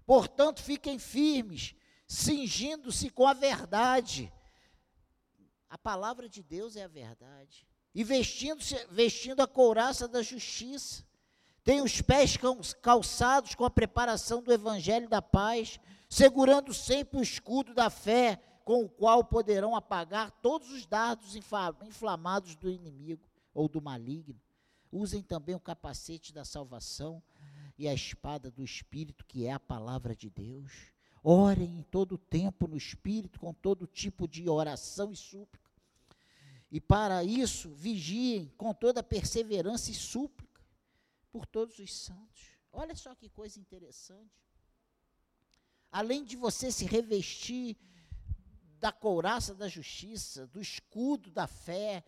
Portanto, 0.06 0.62
fiquem 0.62 0.96
firmes, 0.96 1.74
cingindo-se 2.06 3.10
com 3.10 3.26
a 3.26 3.32
verdade. 3.32 4.32
A 5.68 5.76
palavra 5.76 6.28
de 6.28 6.42
Deus 6.42 6.76
é 6.76 6.84
a 6.84 6.88
verdade 6.88 7.71
e 7.94 8.02
vestindo, 8.02 8.62
vestindo 8.90 9.40
a 9.40 9.46
couraça 9.46 10.08
da 10.08 10.22
justiça. 10.22 11.04
Tem 11.62 11.80
os 11.80 12.00
pés 12.00 12.36
calçados 12.80 13.54
com 13.54 13.64
a 13.64 13.70
preparação 13.70 14.42
do 14.42 14.52
evangelho 14.52 15.08
da 15.08 15.22
paz, 15.22 15.78
segurando 16.08 16.74
sempre 16.74 17.18
o 17.18 17.22
escudo 17.22 17.72
da 17.72 17.88
fé, 17.88 18.40
com 18.64 18.84
o 18.84 18.88
qual 18.88 19.24
poderão 19.24 19.74
apagar 19.74 20.30
todos 20.42 20.70
os 20.70 20.86
dardos 20.86 21.34
inflamados 21.36 22.54
do 22.56 22.70
inimigo 22.70 23.28
ou 23.54 23.68
do 23.68 23.80
maligno. 23.80 24.40
Usem 24.90 25.22
também 25.22 25.54
o 25.54 25.60
capacete 25.60 26.32
da 26.32 26.44
salvação 26.44 27.22
e 27.78 27.88
a 27.88 27.94
espada 27.94 28.50
do 28.50 28.62
Espírito, 28.62 29.24
que 29.26 29.46
é 29.46 29.52
a 29.52 29.60
palavra 29.60 30.14
de 30.14 30.28
Deus. 30.30 30.92
Orem 31.24 31.78
em 31.78 31.82
todo 31.82 32.16
o 32.16 32.18
tempo 32.18 32.66
no 32.66 32.76
Espírito, 32.76 33.40
com 33.40 33.54
todo 33.54 33.86
tipo 33.86 34.28
de 34.28 34.48
oração 34.48 35.12
e 35.12 35.16
súplica 35.16 35.71
e 36.72 36.80
para 36.80 37.22
isso, 37.22 37.68
vigiem 37.74 38.48
com 38.56 38.72
toda 38.72 39.02
perseverança 39.02 39.90
e 39.90 39.94
súplica 39.94 40.64
por 41.30 41.44
todos 41.44 41.78
os 41.78 41.94
santos. 41.94 42.56
Olha 42.72 42.96
só 42.96 43.14
que 43.14 43.28
coisa 43.28 43.60
interessante. 43.60 44.42
Além 45.90 46.24
de 46.24 46.34
você 46.34 46.72
se 46.72 46.86
revestir 46.86 47.76
da 48.80 48.90
couraça 48.90 49.54
da 49.54 49.68
justiça, 49.68 50.46
do 50.46 50.62
escudo 50.62 51.30
da 51.30 51.46
fé, 51.46 52.02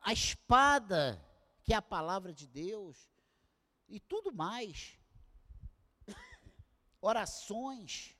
a 0.00 0.12
espada, 0.12 1.24
que 1.62 1.72
é 1.72 1.76
a 1.76 1.80
palavra 1.80 2.34
de 2.34 2.48
Deus, 2.48 2.98
e 3.88 4.00
tudo 4.00 4.32
mais, 4.32 4.98
orações, 7.00 8.16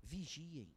vigiem. 0.00 0.72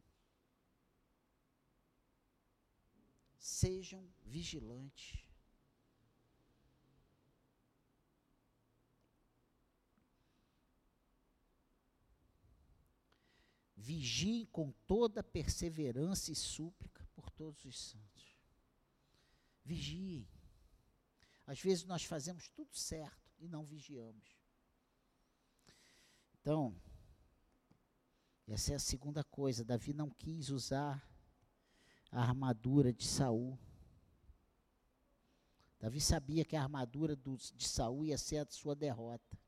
Sejam 3.56 4.06
vigilantes. 4.22 5.24
Vigiem 13.74 14.44
com 14.46 14.72
toda 14.86 15.22
perseverança 15.22 16.30
e 16.30 16.34
súplica 16.34 17.08
por 17.14 17.30
todos 17.30 17.64
os 17.64 17.78
santos. 17.78 18.36
Vigiem. 19.64 20.28
Às 21.46 21.60
vezes 21.60 21.84
nós 21.84 22.04
fazemos 22.04 22.48
tudo 22.48 22.74
certo 22.74 23.32
e 23.38 23.48
não 23.48 23.64
vigiamos. 23.64 24.36
Então, 26.40 26.78
essa 28.46 28.72
é 28.72 28.76
a 28.76 28.80
segunda 28.80 29.24
coisa. 29.24 29.64
Davi 29.64 29.94
não 29.94 30.10
quis 30.10 30.50
usar 30.50 31.15
a 32.10 32.22
armadura 32.22 32.92
de 32.92 33.04
Saul. 33.04 33.58
Davi 35.78 36.00
sabia 36.00 36.44
que 36.44 36.56
a 36.56 36.62
armadura 36.62 37.14
do, 37.14 37.36
de 37.36 37.68
Saul 37.68 38.04
ia 38.06 38.18
ser 38.18 38.38
a 38.38 38.46
sua 38.50 38.74
derrota. 38.74 39.38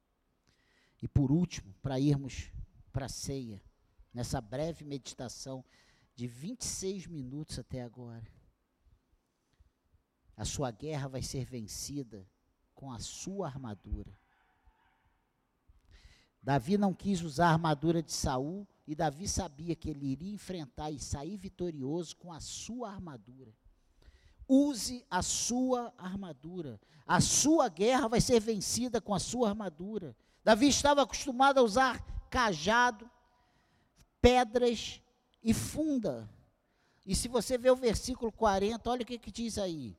E 1.00 1.08
por 1.08 1.30
último, 1.30 1.72
para 1.80 1.98
irmos 1.98 2.50
para 2.92 3.06
a 3.06 3.08
ceia, 3.08 3.62
nessa 4.12 4.40
breve 4.40 4.84
meditação 4.84 5.64
de 6.14 6.26
26 6.26 7.06
minutos 7.06 7.58
até 7.58 7.82
agora, 7.82 8.26
a 10.36 10.44
sua 10.44 10.70
guerra 10.70 11.08
vai 11.08 11.22
ser 11.22 11.44
vencida 11.44 12.28
com 12.74 12.92
a 12.92 12.98
sua 12.98 13.46
armadura. 13.46 14.16
Davi 16.42 16.78
não 16.78 16.94
quis 16.94 17.22
usar 17.22 17.48
a 17.48 17.52
armadura 17.52 18.02
de 18.02 18.12
Saul 18.12 18.66
e 18.88 18.94
Davi 18.94 19.29
sabia 19.29 19.77
que 19.77 19.90
ele 19.90 20.07
iria 20.07 20.33
enfrentar 20.33 20.90
e 20.90 20.98
sair 20.98 21.37
vitorioso 21.37 22.16
com 22.16 22.33
a 22.33 22.40
sua 22.40 22.90
armadura. 22.90 23.53
Use 24.48 25.05
a 25.11 25.20
sua 25.20 25.92
armadura. 25.98 26.81
A 27.07 27.20
sua 27.20 27.68
guerra 27.68 28.09
vai 28.09 28.18
ser 28.18 28.40
vencida 28.40 28.98
com 28.98 29.14
a 29.14 29.18
sua 29.18 29.51
armadura. 29.51 30.16
Davi 30.42 30.68
estava 30.68 31.03
acostumado 31.03 31.59
a 31.59 31.62
usar 31.62 32.03
cajado, 32.31 33.11
pedras 34.22 35.03
e 35.44 35.53
funda. 35.53 36.27
E 37.05 37.14
se 37.14 37.29
você 37.29 37.59
ver 37.59 37.72
o 37.72 37.77
versículo 37.77 38.33
40, 38.33 38.88
olha 38.88 39.03
o 39.03 39.07
que, 39.07 39.18
que 39.18 39.31
diz 39.31 39.59
aí. 39.59 39.98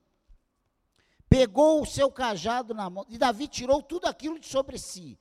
Pegou 1.29 1.83
o 1.83 1.85
seu 1.85 2.11
cajado 2.11 2.73
na 2.73 2.89
mão, 2.89 3.05
e 3.07 3.19
Davi 3.19 3.47
tirou 3.47 3.83
tudo 3.83 4.07
aquilo 4.07 4.39
de 4.39 4.47
sobre 4.47 4.79
si 4.79 5.15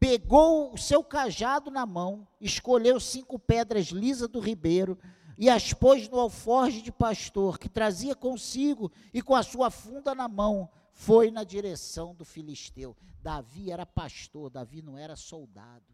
pegou 0.00 0.72
o 0.72 0.78
seu 0.78 1.04
cajado 1.04 1.70
na 1.70 1.84
mão, 1.84 2.26
escolheu 2.40 2.98
cinco 2.98 3.38
pedras 3.38 3.88
lisas 3.88 4.28
do 4.28 4.40
ribeiro 4.40 4.98
e 5.36 5.50
as 5.50 5.74
pôs 5.74 6.08
no 6.08 6.18
alforje 6.18 6.80
de 6.80 6.90
pastor 6.90 7.58
que 7.58 7.68
trazia 7.68 8.14
consigo 8.14 8.90
e 9.12 9.20
com 9.20 9.34
a 9.34 9.42
sua 9.42 9.70
funda 9.70 10.14
na 10.14 10.26
mão 10.26 10.70
foi 10.90 11.30
na 11.30 11.44
direção 11.44 12.14
do 12.14 12.24
filisteu. 12.24 12.96
Davi 13.22 13.70
era 13.70 13.84
pastor, 13.84 14.48
Davi 14.48 14.80
não 14.80 14.96
era 14.96 15.16
soldado. 15.16 15.84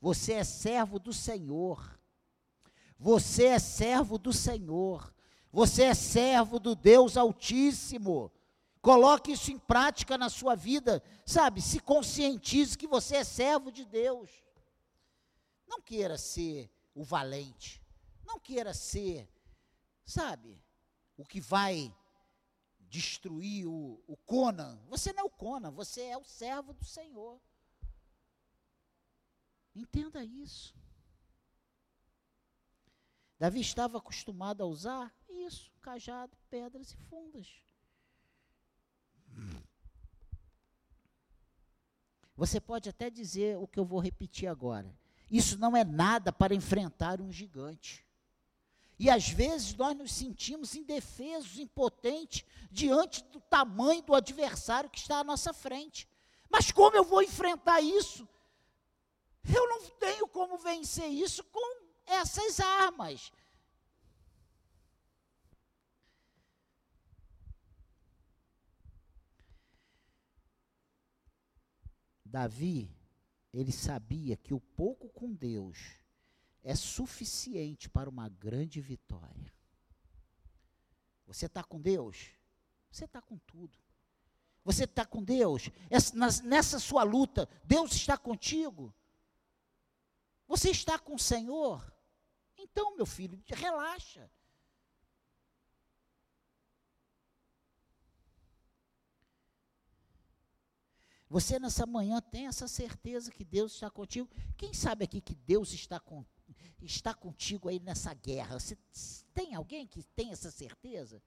Você 0.00 0.34
é 0.34 0.44
servo 0.44 0.98
do 0.98 1.12
Senhor. 1.12 1.98
Você 2.98 3.46
é 3.46 3.58
servo 3.60 4.18
do 4.18 4.32
Senhor. 4.32 5.14
Você 5.52 5.84
é 5.84 5.94
servo 5.94 6.58
do 6.58 6.74
Deus 6.74 7.16
Altíssimo. 7.16 8.32
Coloque 8.86 9.32
isso 9.32 9.50
em 9.50 9.58
prática 9.58 10.16
na 10.16 10.30
sua 10.30 10.54
vida, 10.54 11.02
sabe? 11.24 11.60
Se 11.60 11.80
conscientize 11.80 12.78
que 12.78 12.86
você 12.86 13.16
é 13.16 13.24
servo 13.24 13.72
de 13.72 13.84
Deus. 13.84 14.30
Não 15.66 15.82
queira 15.82 16.16
ser 16.16 16.70
o 16.94 17.02
valente. 17.02 17.84
Não 18.24 18.38
queira 18.38 18.72
ser, 18.72 19.28
sabe, 20.04 20.62
o 21.16 21.24
que 21.24 21.40
vai 21.40 21.92
destruir 22.78 23.66
o, 23.66 24.00
o 24.06 24.16
Conan. 24.18 24.80
Você 24.86 25.12
não 25.12 25.24
é 25.24 25.26
o 25.26 25.30
Conan, 25.30 25.72
você 25.72 26.02
é 26.02 26.16
o 26.16 26.22
servo 26.24 26.72
do 26.72 26.84
Senhor. 26.84 27.42
Entenda 29.74 30.22
isso. 30.22 30.76
Davi 33.36 33.62
estava 33.62 33.98
acostumado 33.98 34.62
a 34.62 34.66
usar 34.66 35.12
isso, 35.28 35.72
cajado, 35.82 36.38
pedras 36.48 36.92
e 36.92 36.96
fundas. 36.96 37.65
Você 42.36 42.60
pode 42.60 42.88
até 42.88 43.08
dizer 43.08 43.56
o 43.56 43.66
que 43.66 43.78
eu 43.78 43.84
vou 43.84 43.98
repetir 43.98 44.48
agora. 44.48 44.94
Isso 45.30 45.58
não 45.58 45.76
é 45.76 45.84
nada 45.84 46.32
para 46.32 46.54
enfrentar 46.54 47.20
um 47.20 47.32
gigante. 47.32 48.06
E 48.98 49.10
às 49.10 49.28
vezes 49.28 49.74
nós 49.74 49.96
nos 49.96 50.12
sentimos 50.12 50.74
indefesos, 50.74 51.58
impotentes 51.58 52.44
diante 52.70 53.22
do 53.24 53.40
tamanho 53.40 54.02
do 54.02 54.14
adversário 54.14 54.88
que 54.88 54.98
está 54.98 55.18
à 55.18 55.24
nossa 55.24 55.52
frente. 55.52 56.08
Mas 56.48 56.70
como 56.70 56.96
eu 56.96 57.04
vou 57.04 57.22
enfrentar 57.22 57.80
isso? 57.80 58.28
Eu 59.44 59.68
não 59.68 59.90
tenho 59.98 60.26
como 60.28 60.58
vencer 60.58 61.08
isso 61.08 61.44
com 61.44 61.82
essas 62.06 62.60
armas. 62.60 63.32
Davi, 72.26 72.90
ele 73.52 73.72
sabia 73.72 74.36
que 74.36 74.52
o 74.52 74.60
pouco 74.60 75.08
com 75.08 75.32
Deus 75.32 75.78
é 76.62 76.74
suficiente 76.74 77.88
para 77.88 78.10
uma 78.10 78.28
grande 78.28 78.80
vitória. 78.80 79.52
Você 81.26 81.46
está 81.46 81.62
com 81.62 81.80
Deus? 81.80 82.30
Você 82.90 83.04
está 83.04 83.22
com 83.22 83.38
tudo. 83.38 83.78
Você 84.64 84.84
está 84.84 85.06
com 85.06 85.22
Deus? 85.22 85.70
Nessa 86.44 86.78
sua 86.78 87.02
luta, 87.02 87.48
Deus 87.64 87.92
está 87.92 88.18
contigo? 88.18 88.92
Você 90.48 90.70
está 90.70 90.98
com 90.98 91.14
o 91.14 91.18
Senhor? 91.18 91.92
Então, 92.58 92.96
meu 92.96 93.06
filho, 93.06 93.40
relaxa. 93.46 94.30
Você 101.28 101.58
nessa 101.58 101.84
manhã 101.86 102.20
tem 102.20 102.46
essa 102.46 102.68
certeza 102.68 103.32
que 103.32 103.44
Deus 103.44 103.72
está 103.74 103.90
contigo? 103.90 104.30
Quem 104.56 104.72
sabe 104.72 105.04
aqui 105.04 105.20
que 105.20 105.34
Deus 105.34 105.72
está, 105.72 105.98
com, 105.98 106.24
está 106.80 107.12
contigo 107.12 107.68
aí 107.68 107.80
nessa 107.80 108.14
guerra? 108.14 108.60
Você, 108.60 108.78
tem 109.34 109.54
alguém 109.54 109.86
que 109.86 110.04
tem 110.04 110.30
essa 110.30 110.52
certeza? 110.52 111.20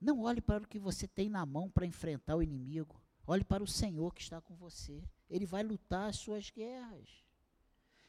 Não 0.00 0.22
olhe 0.22 0.40
para 0.40 0.64
o 0.64 0.66
que 0.66 0.78
você 0.78 1.06
tem 1.06 1.28
na 1.28 1.44
mão 1.44 1.68
para 1.68 1.84
enfrentar 1.84 2.36
o 2.36 2.42
inimigo. 2.42 3.02
Olhe 3.26 3.44
para 3.44 3.62
o 3.62 3.66
Senhor 3.66 4.14
que 4.14 4.22
está 4.22 4.40
com 4.40 4.54
você. 4.54 5.04
Ele 5.28 5.44
vai 5.44 5.62
lutar 5.62 6.08
as 6.08 6.16
suas 6.16 6.48
guerras. 6.48 7.10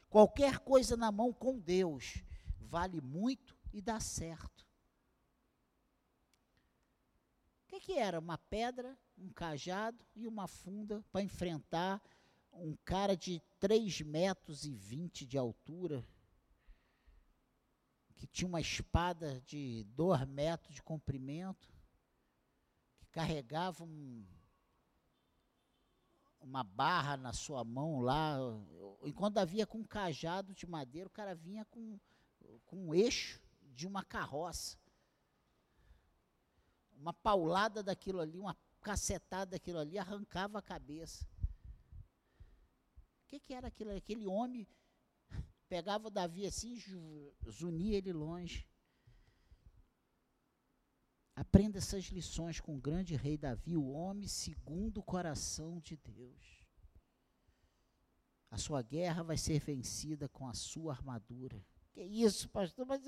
Qualquer 0.08 0.60
coisa 0.60 0.96
na 0.96 1.12
mão 1.12 1.30
com 1.30 1.58
Deus 1.58 2.24
vale 2.58 3.02
muito 3.02 3.54
e 3.70 3.82
dá 3.82 4.00
certo 4.00 4.69
que, 7.70 7.78
que 7.80 7.92
era? 7.92 8.18
Uma 8.18 8.36
pedra, 8.36 8.98
um 9.16 9.32
cajado 9.32 10.04
e 10.16 10.26
uma 10.26 10.48
funda 10.48 11.04
para 11.12 11.22
enfrentar 11.22 12.02
um 12.52 12.76
cara 12.84 13.16
de 13.16 13.40
3 13.60 14.00
metros 14.00 14.64
e 14.64 14.72
20 14.72 15.24
de 15.24 15.38
altura, 15.38 16.04
que 18.16 18.26
tinha 18.26 18.48
uma 18.48 18.60
espada 18.60 19.40
de 19.42 19.84
2 19.94 20.26
metros 20.26 20.74
de 20.74 20.82
comprimento, 20.82 21.72
que 22.98 23.06
carregava 23.06 23.84
um, 23.84 24.26
uma 26.40 26.64
barra 26.64 27.16
na 27.16 27.32
sua 27.32 27.62
mão 27.62 28.00
lá. 28.00 28.36
Enquanto 29.04 29.38
havia 29.38 29.64
com 29.64 29.78
um 29.78 29.84
cajado 29.84 30.52
de 30.52 30.66
madeira, 30.66 31.06
o 31.06 31.12
cara 31.12 31.36
vinha 31.36 31.64
com, 31.66 32.00
com 32.66 32.88
um 32.88 32.94
eixo 32.94 33.40
de 33.62 33.86
uma 33.86 34.04
carroça 34.04 34.76
uma 37.00 37.12
paulada 37.12 37.82
daquilo 37.82 38.20
ali, 38.20 38.38
uma 38.38 38.56
cacetada 38.80 39.52
daquilo 39.52 39.78
ali, 39.78 39.98
arrancava 39.98 40.58
a 40.58 40.62
cabeça. 40.62 41.26
O 43.24 43.28
que, 43.28 43.40
que 43.40 43.54
era 43.54 43.68
aquilo? 43.68 43.96
Aquele 43.96 44.26
homem 44.26 44.66
pegava 45.68 46.10
Davi 46.10 46.46
assim, 46.46 46.78
zunia 47.48 47.96
ele 47.96 48.12
longe. 48.12 48.68
Aprenda 51.34 51.78
essas 51.78 52.04
lições 52.06 52.60
com 52.60 52.76
o 52.76 52.80
grande 52.80 53.16
rei 53.16 53.38
Davi, 53.38 53.76
o 53.76 53.88
homem 53.88 54.28
segundo 54.28 54.98
o 54.98 55.02
coração 55.02 55.80
de 55.80 55.96
Deus. 55.96 56.60
A 58.50 58.58
sua 58.58 58.82
guerra 58.82 59.22
vai 59.22 59.38
ser 59.38 59.60
vencida 59.60 60.28
com 60.28 60.46
a 60.46 60.52
sua 60.52 60.92
armadura. 60.92 61.64
Que 61.92 62.02
isso, 62.02 62.48
pastor? 62.48 62.84
Mas 62.84 63.00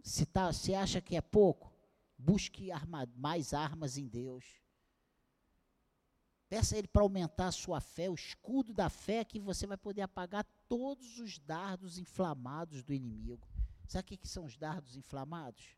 se, 0.00 0.24
tá, 0.24 0.52
se 0.52 0.74
acha 0.74 1.00
que 1.00 1.16
é 1.16 1.20
pouco, 1.20 1.72
Busque 2.18 2.72
arma, 2.72 3.08
mais 3.16 3.54
armas 3.54 3.96
em 3.96 4.06
Deus. 4.08 4.44
Peça 6.48 6.74
a 6.74 6.78
Ele 6.78 6.88
para 6.88 7.02
aumentar 7.02 7.48
a 7.48 7.52
sua 7.52 7.80
fé, 7.80 8.10
o 8.10 8.14
escudo 8.14 8.72
da 8.72 8.88
fé, 8.88 9.24
que 9.24 9.38
você 9.38 9.66
vai 9.66 9.76
poder 9.76 10.02
apagar 10.02 10.44
todos 10.66 11.18
os 11.18 11.38
dardos 11.38 11.98
inflamados 11.98 12.82
do 12.82 12.92
inimigo. 12.92 13.46
Sabe 13.86 14.14
o 14.14 14.18
que, 14.18 14.26
são 14.26 14.44
os 14.44 14.56
dardos 14.56 14.96
inflamados? 14.96 15.76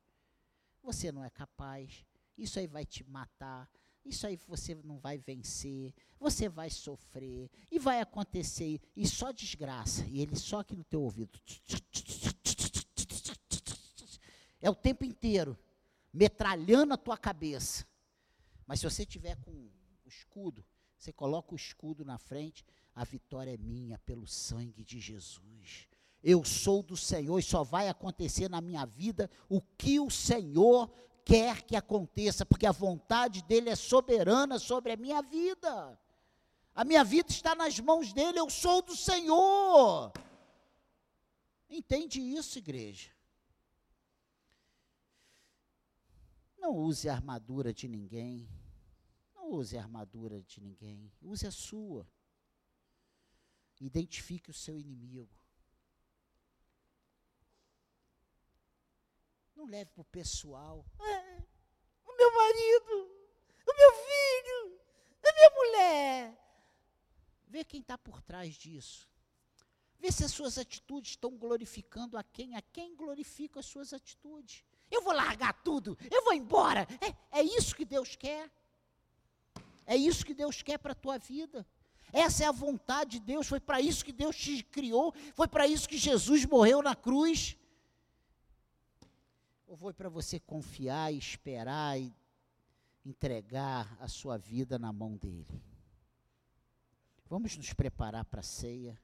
Você 0.82 1.12
não 1.12 1.24
é 1.24 1.30
capaz, 1.30 2.04
isso 2.38 2.58
aí 2.58 2.66
vai 2.66 2.86
te 2.86 3.04
matar, 3.04 3.68
isso 4.04 4.26
aí 4.26 4.36
você 4.46 4.74
não 4.74 4.98
vai 4.98 5.18
vencer, 5.18 5.92
você 6.18 6.48
vai 6.48 6.70
sofrer, 6.70 7.50
e 7.70 7.78
vai 7.78 8.00
acontecer, 8.00 8.80
e 8.96 9.06
só 9.06 9.30
desgraça, 9.30 10.06
e 10.06 10.20
ele 10.20 10.36
só 10.36 10.60
aqui 10.60 10.74
no 10.74 10.84
teu 10.84 11.02
ouvido. 11.02 11.38
É 14.60 14.70
o 14.70 14.74
tempo 14.74 15.04
inteiro, 15.04 15.58
metralhando 16.12 16.94
a 16.94 16.96
tua 16.96 17.16
cabeça. 17.16 17.86
Mas 18.66 18.80
se 18.80 18.84
você 18.84 19.04
tiver 19.04 19.36
com 19.36 19.50
o 19.50 20.08
escudo, 20.08 20.64
você 20.96 21.12
coloca 21.12 21.52
o 21.52 21.56
escudo 21.56 22.04
na 22.04 22.18
frente, 22.18 22.64
a 22.94 23.04
vitória 23.04 23.54
é 23.54 23.56
minha 23.56 23.98
pelo 23.98 24.26
sangue 24.26 24.84
de 24.84 25.00
Jesus. 25.00 25.88
Eu 26.22 26.44
sou 26.44 26.82
do 26.82 26.96
Senhor 26.96 27.38
e 27.38 27.42
só 27.42 27.62
vai 27.62 27.88
acontecer 27.88 28.48
na 28.48 28.60
minha 28.60 28.84
vida 28.84 29.30
o 29.48 29.60
que 29.60 29.98
o 29.98 30.10
Senhor 30.10 30.90
quer 31.24 31.62
que 31.62 31.76
aconteça, 31.76 32.44
porque 32.44 32.66
a 32.66 32.72
vontade 32.72 33.42
dele 33.42 33.70
é 33.70 33.76
soberana 33.76 34.58
sobre 34.58 34.92
a 34.92 34.96
minha 34.96 35.22
vida. 35.22 35.98
A 36.74 36.84
minha 36.84 37.02
vida 37.02 37.30
está 37.30 37.54
nas 37.54 37.78
mãos 37.80 38.12
dele, 38.12 38.38
eu 38.38 38.50
sou 38.50 38.82
do 38.82 38.94
Senhor. 38.94 40.12
Entende 41.68 42.20
isso, 42.20 42.58
igreja? 42.58 43.10
Não 46.60 46.76
use 46.76 47.08
a 47.08 47.14
armadura 47.14 47.72
de 47.72 47.88
ninguém. 47.88 48.46
Não 49.34 49.50
use 49.50 49.76
a 49.78 49.82
armadura 49.82 50.42
de 50.42 50.60
ninguém. 50.60 51.10
Use 51.22 51.46
a 51.46 51.50
sua. 51.50 52.06
Identifique 53.80 54.50
o 54.50 54.54
seu 54.54 54.78
inimigo. 54.78 55.34
Não 59.56 59.64
leve 59.64 59.90
para 59.90 60.02
o 60.02 60.04
pessoal. 60.04 60.84
Ah, 60.98 61.42
o 62.04 62.16
meu 62.16 62.34
marido, 62.34 63.10
o 63.66 63.74
meu 63.74 63.92
filho, 64.04 64.80
a 65.24 65.32
minha 65.32 65.50
mulher. 65.50 66.38
Vê 67.48 67.64
quem 67.64 67.80
está 67.80 67.96
por 67.96 68.20
trás 68.20 68.54
disso. 68.54 69.08
Vê 69.98 70.12
se 70.12 70.24
as 70.24 70.32
suas 70.32 70.56
atitudes 70.58 71.12
estão 71.12 71.36
glorificando 71.36 72.16
a 72.16 72.22
quem, 72.22 72.54
a 72.54 72.62
quem 72.62 72.94
glorifica 72.94 73.60
as 73.60 73.66
suas 73.66 73.92
atitudes. 73.92 74.64
Eu 74.90 75.02
vou 75.02 75.12
largar 75.12 75.52
tudo, 75.62 75.96
eu 76.10 76.24
vou 76.24 76.32
embora. 76.32 76.86
É, 77.32 77.40
é 77.40 77.42
isso 77.42 77.74
que 77.74 77.84
Deus 77.84 78.16
quer. 78.16 78.50
É 79.86 79.96
isso 79.96 80.24
que 80.24 80.34
Deus 80.34 80.62
quer 80.62 80.78
para 80.78 80.92
a 80.92 80.94
tua 80.94 81.18
vida. 81.18 81.66
Essa 82.12 82.44
é 82.44 82.46
a 82.46 82.52
vontade 82.52 83.18
de 83.18 83.20
Deus, 83.20 83.46
foi 83.46 83.60
para 83.60 83.80
isso 83.80 84.04
que 84.04 84.12
Deus 84.12 84.36
te 84.36 84.62
criou, 84.64 85.14
foi 85.34 85.46
para 85.46 85.66
isso 85.66 85.88
que 85.88 85.96
Jesus 85.96 86.44
morreu 86.44 86.82
na 86.82 86.96
cruz. 86.96 87.56
Ou 89.66 89.76
foi 89.76 89.92
para 89.92 90.08
você 90.08 90.40
confiar, 90.40 91.12
esperar 91.12 92.00
e 92.00 92.12
entregar 93.04 93.96
a 94.00 94.08
sua 94.08 94.36
vida 94.36 94.78
na 94.78 94.92
mão 94.92 95.16
dele? 95.16 95.62
Vamos 97.28 97.56
nos 97.56 97.72
preparar 97.72 98.24
para 98.24 98.40
a 98.40 98.44
ceia. 98.44 99.00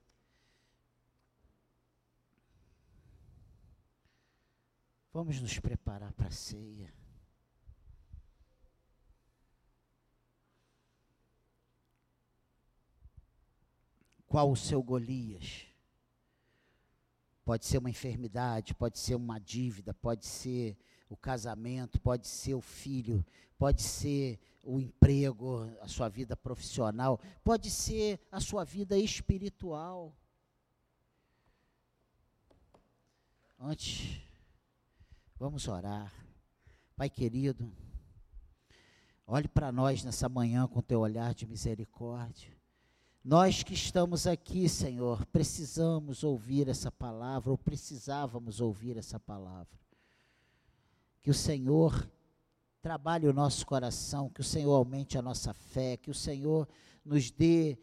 Vamos 5.17 5.41
nos 5.41 5.57
preparar 5.57 6.13
para 6.13 6.27
a 6.27 6.31
ceia. 6.31 6.93
Qual 14.27 14.51
o 14.51 14.55
seu 14.55 14.83
Golias? 14.83 15.65
Pode 17.43 17.65
ser 17.65 17.79
uma 17.79 17.89
enfermidade, 17.89 18.75
pode 18.75 18.99
ser 18.99 19.15
uma 19.15 19.39
dívida, 19.39 19.91
pode 19.91 20.23
ser 20.23 20.77
o 21.09 21.17
casamento, 21.17 21.99
pode 21.99 22.27
ser 22.27 22.53
o 22.53 22.61
filho, 22.61 23.25
pode 23.57 23.81
ser 23.81 24.39
o 24.63 24.79
emprego, 24.79 25.63
a 25.81 25.87
sua 25.87 26.09
vida 26.09 26.37
profissional, 26.37 27.19
pode 27.43 27.71
ser 27.71 28.19
a 28.31 28.39
sua 28.39 28.63
vida 28.63 28.95
espiritual. 28.95 30.15
Antes, 33.59 34.26
vamos 35.39 35.67
orar. 35.67 36.11
Pai 36.95 37.09
querido, 37.09 37.71
olhe 39.25 39.47
para 39.47 39.71
nós 39.71 40.03
nessa 40.03 40.27
manhã 40.27 40.67
com 40.67 40.81
teu 40.81 40.99
olhar 40.99 41.33
de 41.33 41.45
misericórdia. 41.45 42.51
Nós 43.23 43.61
que 43.61 43.73
estamos 43.73 44.25
aqui, 44.25 44.67
Senhor, 44.67 45.25
precisamos 45.27 46.23
ouvir 46.23 46.69
essa 46.69 46.91
palavra, 46.91 47.51
ou 47.51 47.57
precisávamos 47.57 48.59
ouvir 48.61 48.97
essa 48.97 49.19
palavra. 49.19 49.77
Que 51.21 51.29
o 51.29 51.35
Senhor 51.35 52.09
trabalhe 52.81 53.27
o 53.27 53.33
nosso 53.33 53.65
coração, 53.65 54.29
que 54.29 54.41
o 54.41 54.45
Senhor 54.45 54.73
aumente 54.73 55.17
a 55.17 55.21
nossa 55.21 55.53
fé, 55.53 55.97
que 55.97 56.09
o 56.09 56.15
Senhor 56.15 56.67
nos 57.03 57.29
dê 57.29 57.77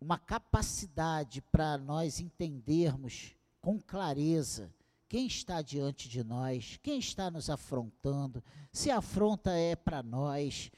uma 0.00 0.18
capacidade 0.18 1.42
para 1.42 1.76
nós 1.76 2.20
entendermos 2.20 3.34
com 3.60 3.80
clareza 3.80 4.72
quem 5.14 5.28
está 5.28 5.62
diante 5.62 6.08
de 6.08 6.24
nós, 6.24 6.76
quem 6.82 6.98
está 6.98 7.30
nos 7.30 7.48
afrontando, 7.48 8.42
se 8.72 8.90
a 8.90 8.98
afronta 8.98 9.52
é 9.52 9.76
para 9.76 10.02
nós, 10.02 10.72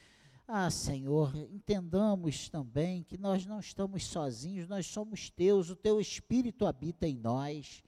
ah, 0.47 0.71
Senhor, 0.71 1.35
entendamos 1.51 2.51
também 2.51 3.03
que 3.03 3.17
nós 3.17 3.47
não 3.47 3.61
estamos 3.61 4.05
sozinhos, 4.05 4.69
nós 4.69 4.85
somos 4.89 5.31
teus, 5.31 5.71
o 5.71 5.75
teu 5.75 5.99
Espírito 5.99 6.67
habita 6.67 7.09
em 7.09 7.17
nós 7.17 7.83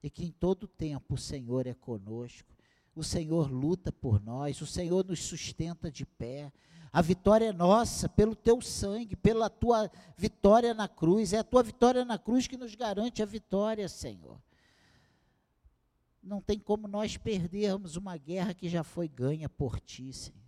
e 0.00 0.08
que 0.08 0.24
em 0.24 0.30
todo 0.30 0.68
tempo 0.68 1.14
o 1.14 1.18
Senhor 1.18 1.66
é 1.66 1.74
conosco. 1.74 2.54
O 2.94 3.02
Senhor 3.02 3.50
luta 3.50 3.90
por 3.90 4.22
nós, 4.22 4.60
o 4.60 4.66
Senhor 4.66 5.04
nos 5.04 5.24
sustenta 5.24 5.90
de 5.90 6.06
pé. 6.06 6.52
A 6.92 7.02
vitória 7.02 7.46
é 7.46 7.52
nossa 7.52 8.08
pelo 8.08 8.36
teu 8.36 8.62
sangue, 8.62 9.16
pela 9.16 9.50
tua 9.50 9.90
vitória 10.16 10.72
na 10.72 10.86
cruz. 10.86 11.32
É 11.32 11.38
a 11.38 11.44
tua 11.44 11.64
vitória 11.64 12.04
na 12.04 12.20
cruz 12.20 12.46
que 12.46 12.56
nos 12.56 12.76
garante 12.76 13.20
a 13.20 13.26
vitória, 13.26 13.88
Senhor. 13.88 14.38
Não 16.28 16.42
tem 16.42 16.58
como 16.58 16.86
nós 16.86 17.16
perdermos 17.16 17.96
uma 17.96 18.18
guerra 18.18 18.52
que 18.52 18.68
já 18.68 18.84
foi 18.84 19.08
ganha 19.08 19.48
por 19.48 19.80
ti, 19.80 20.12
Senhor. 20.12 20.38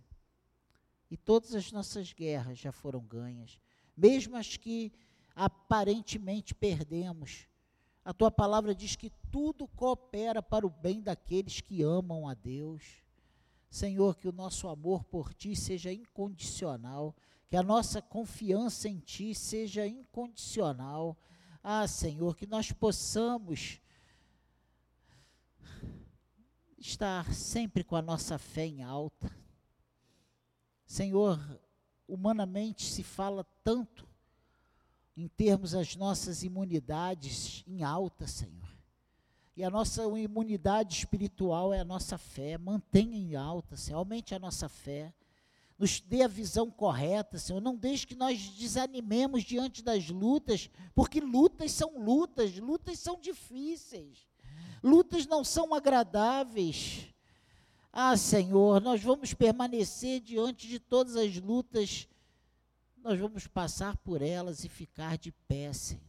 E 1.09 1.17
todas 1.17 1.55
as 1.55 1.71
nossas 1.71 2.13
guerras 2.13 2.59
já 2.59 2.71
foram 2.71 3.01
ganhas, 3.01 3.59
mesmo 3.97 4.37
as 4.37 4.55
que 4.55 4.93
aparentemente 5.35 6.53
perdemos. 6.53 7.47
A 8.05 8.13
tua 8.13 8.29
palavra 8.29 8.75
diz 8.75 8.95
que 8.95 9.09
tudo 9.31 9.67
coopera 9.67 10.41
para 10.41 10.67
o 10.67 10.69
bem 10.69 11.01
daqueles 11.01 11.61
que 11.61 11.81
amam 11.81 12.27
a 12.27 12.35
Deus. 12.35 13.03
Senhor, 13.67 14.15
que 14.15 14.27
o 14.27 14.31
nosso 14.31 14.67
amor 14.67 15.03
por 15.03 15.33
ti 15.33 15.55
seja 15.55 15.91
incondicional, 15.91 17.15
que 17.47 17.57
a 17.57 17.63
nossa 17.63 18.03
confiança 18.03 18.87
em 18.87 18.99
ti 18.99 19.33
seja 19.33 19.87
incondicional. 19.87 21.17
Ah, 21.63 21.87
Senhor, 21.87 22.35
que 22.35 22.45
nós 22.45 22.71
possamos 22.71 23.81
estar 26.87 27.33
sempre 27.33 27.83
com 27.83 27.95
a 27.95 28.01
nossa 28.01 28.37
fé 28.37 28.65
em 28.65 28.83
alta, 28.83 29.31
Senhor, 30.85 31.39
humanamente 32.07 32.85
se 32.85 33.03
fala 33.03 33.45
tanto 33.63 34.07
em 35.15 35.27
termos 35.27 35.73
as 35.73 35.95
nossas 35.95 36.43
imunidades 36.43 37.63
em 37.67 37.83
alta, 37.83 38.27
Senhor. 38.27 38.69
E 39.55 39.63
a 39.63 39.69
nossa 39.69 40.03
imunidade 40.17 40.97
espiritual 40.97 41.73
é 41.73 41.79
a 41.79 41.85
nossa 41.85 42.17
fé. 42.17 42.57
Mantenha 42.57 43.17
em 43.17 43.35
alta, 43.35 43.75
Senhor. 43.75 43.99
Aumente 43.99 44.33
a 44.33 44.39
nossa 44.39 44.67
fé. 44.67 45.13
Nos 45.77 45.99
dê 45.99 46.23
a 46.23 46.27
visão 46.27 46.69
correta, 46.71 47.37
Senhor. 47.37 47.61
Não 47.61 47.75
deixe 47.75 48.07
que 48.07 48.15
nós 48.15 48.49
desanimemos 48.49 49.43
diante 49.43 49.83
das 49.83 50.09
lutas, 50.09 50.69
porque 50.95 51.19
lutas 51.19 51.71
são 51.71 51.99
lutas, 51.99 52.57
lutas 52.57 52.99
são 52.99 53.19
difíceis. 53.19 54.30
Lutas 54.83 55.27
não 55.27 55.43
são 55.43 55.73
agradáveis. 55.73 57.07
Ah, 57.93 58.15
Senhor, 58.15 58.81
nós 58.81 59.01
vamos 59.01 59.33
permanecer 59.33 60.21
diante 60.21 60.67
de 60.67 60.79
todas 60.79 61.15
as 61.15 61.35
lutas, 61.37 62.07
nós 62.97 63.19
vamos 63.19 63.47
passar 63.47 63.97
por 63.97 64.21
elas 64.21 64.63
e 64.63 64.69
ficar 64.69 65.17
de 65.17 65.31
pé, 65.31 65.73
Senhor, 65.73 66.01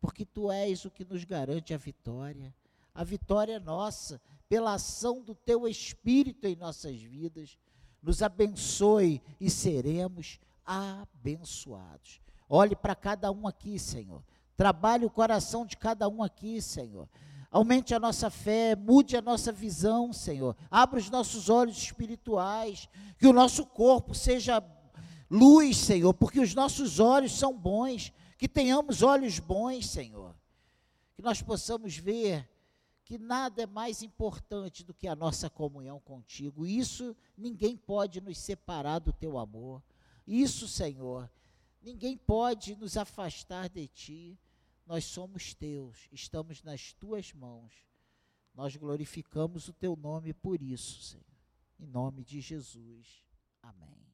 porque 0.00 0.24
Tu 0.24 0.50
és 0.50 0.84
o 0.84 0.90
que 0.90 1.04
nos 1.04 1.22
garante 1.24 1.72
a 1.72 1.76
vitória. 1.76 2.54
A 2.94 3.04
vitória 3.04 3.54
é 3.54 3.60
nossa, 3.60 4.20
pela 4.48 4.74
ação 4.74 5.22
do 5.22 5.34
Teu 5.34 5.68
Espírito 5.68 6.46
em 6.46 6.56
nossas 6.56 6.96
vidas. 7.00 7.56
Nos 8.02 8.22
abençoe 8.22 9.22
e 9.40 9.50
seremos 9.50 10.40
abençoados. 10.64 12.20
Olhe 12.48 12.74
para 12.74 12.94
cada 12.94 13.30
um 13.30 13.46
aqui, 13.46 13.78
Senhor. 13.78 14.22
Trabalhe 14.56 15.04
o 15.04 15.10
coração 15.10 15.66
de 15.66 15.76
cada 15.76 16.08
um 16.08 16.22
aqui, 16.22 16.62
Senhor. 16.62 17.08
Aumente 17.50 17.94
a 17.94 18.00
nossa 18.00 18.28
fé, 18.30 18.74
mude 18.76 19.16
a 19.16 19.22
nossa 19.22 19.52
visão, 19.52 20.12
Senhor. 20.12 20.56
Abra 20.70 20.98
os 20.98 21.10
nossos 21.10 21.48
olhos 21.48 21.76
espirituais, 21.78 22.88
que 23.18 23.26
o 23.26 23.32
nosso 23.32 23.64
corpo 23.64 24.14
seja 24.14 24.62
luz, 25.30 25.76
Senhor, 25.76 26.12
porque 26.14 26.40
os 26.40 26.54
nossos 26.54 27.00
olhos 27.00 27.32
são 27.32 27.56
bons, 27.56 28.12
que 28.38 28.48
tenhamos 28.48 29.02
olhos 29.02 29.38
bons, 29.38 29.88
Senhor. 29.88 30.34
Que 31.14 31.22
nós 31.22 31.40
possamos 31.40 31.96
ver 31.96 32.48
que 33.06 33.18
nada 33.18 33.62
é 33.62 33.66
mais 33.66 34.02
importante 34.02 34.82
do 34.82 34.92
que 34.92 35.06
a 35.06 35.14
nossa 35.14 35.48
comunhão 35.48 36.00
contigo. 36.00 36.66
Isso 36.66 37.16
ninguém 37.36 37.76
pode 37.76 38.20
nos 38.20 38.36
separar 38.36 38.98
do 38.98 39.12
teu 39.12 39.38
amor. 39.38 39.80
Isso, 40.26 40.66
Senhor, 40.66 41.30
ninguém 41.80 42.16
pode 42.16 42.74
nos 42.74 42.96
afastar 42.96 43.68
de 43.68 43.86
ti. 43.86 44.38
Nós 44.86 45.04
somos 45.04 45.52
teus, 45.52 46.08
estamos 46.12 46.62
nas 46.62 46.92
tuas 46.92 47.32
mãos. 47.32 47.74
Nós 48.54 48.76
glorificamos 48.76 49.68
o 49.68 49.72
teu 49.72 49.96
nome 49.96 50.32
por 50.32 50.62
isso, 50.62 51.02
Senhor. 51.02 51.24
Em 51.78 51.86
nome 51.86 52.24
de 52.24 52.40
Jesus. 52.40 53.24
Amém. 53.60 54.05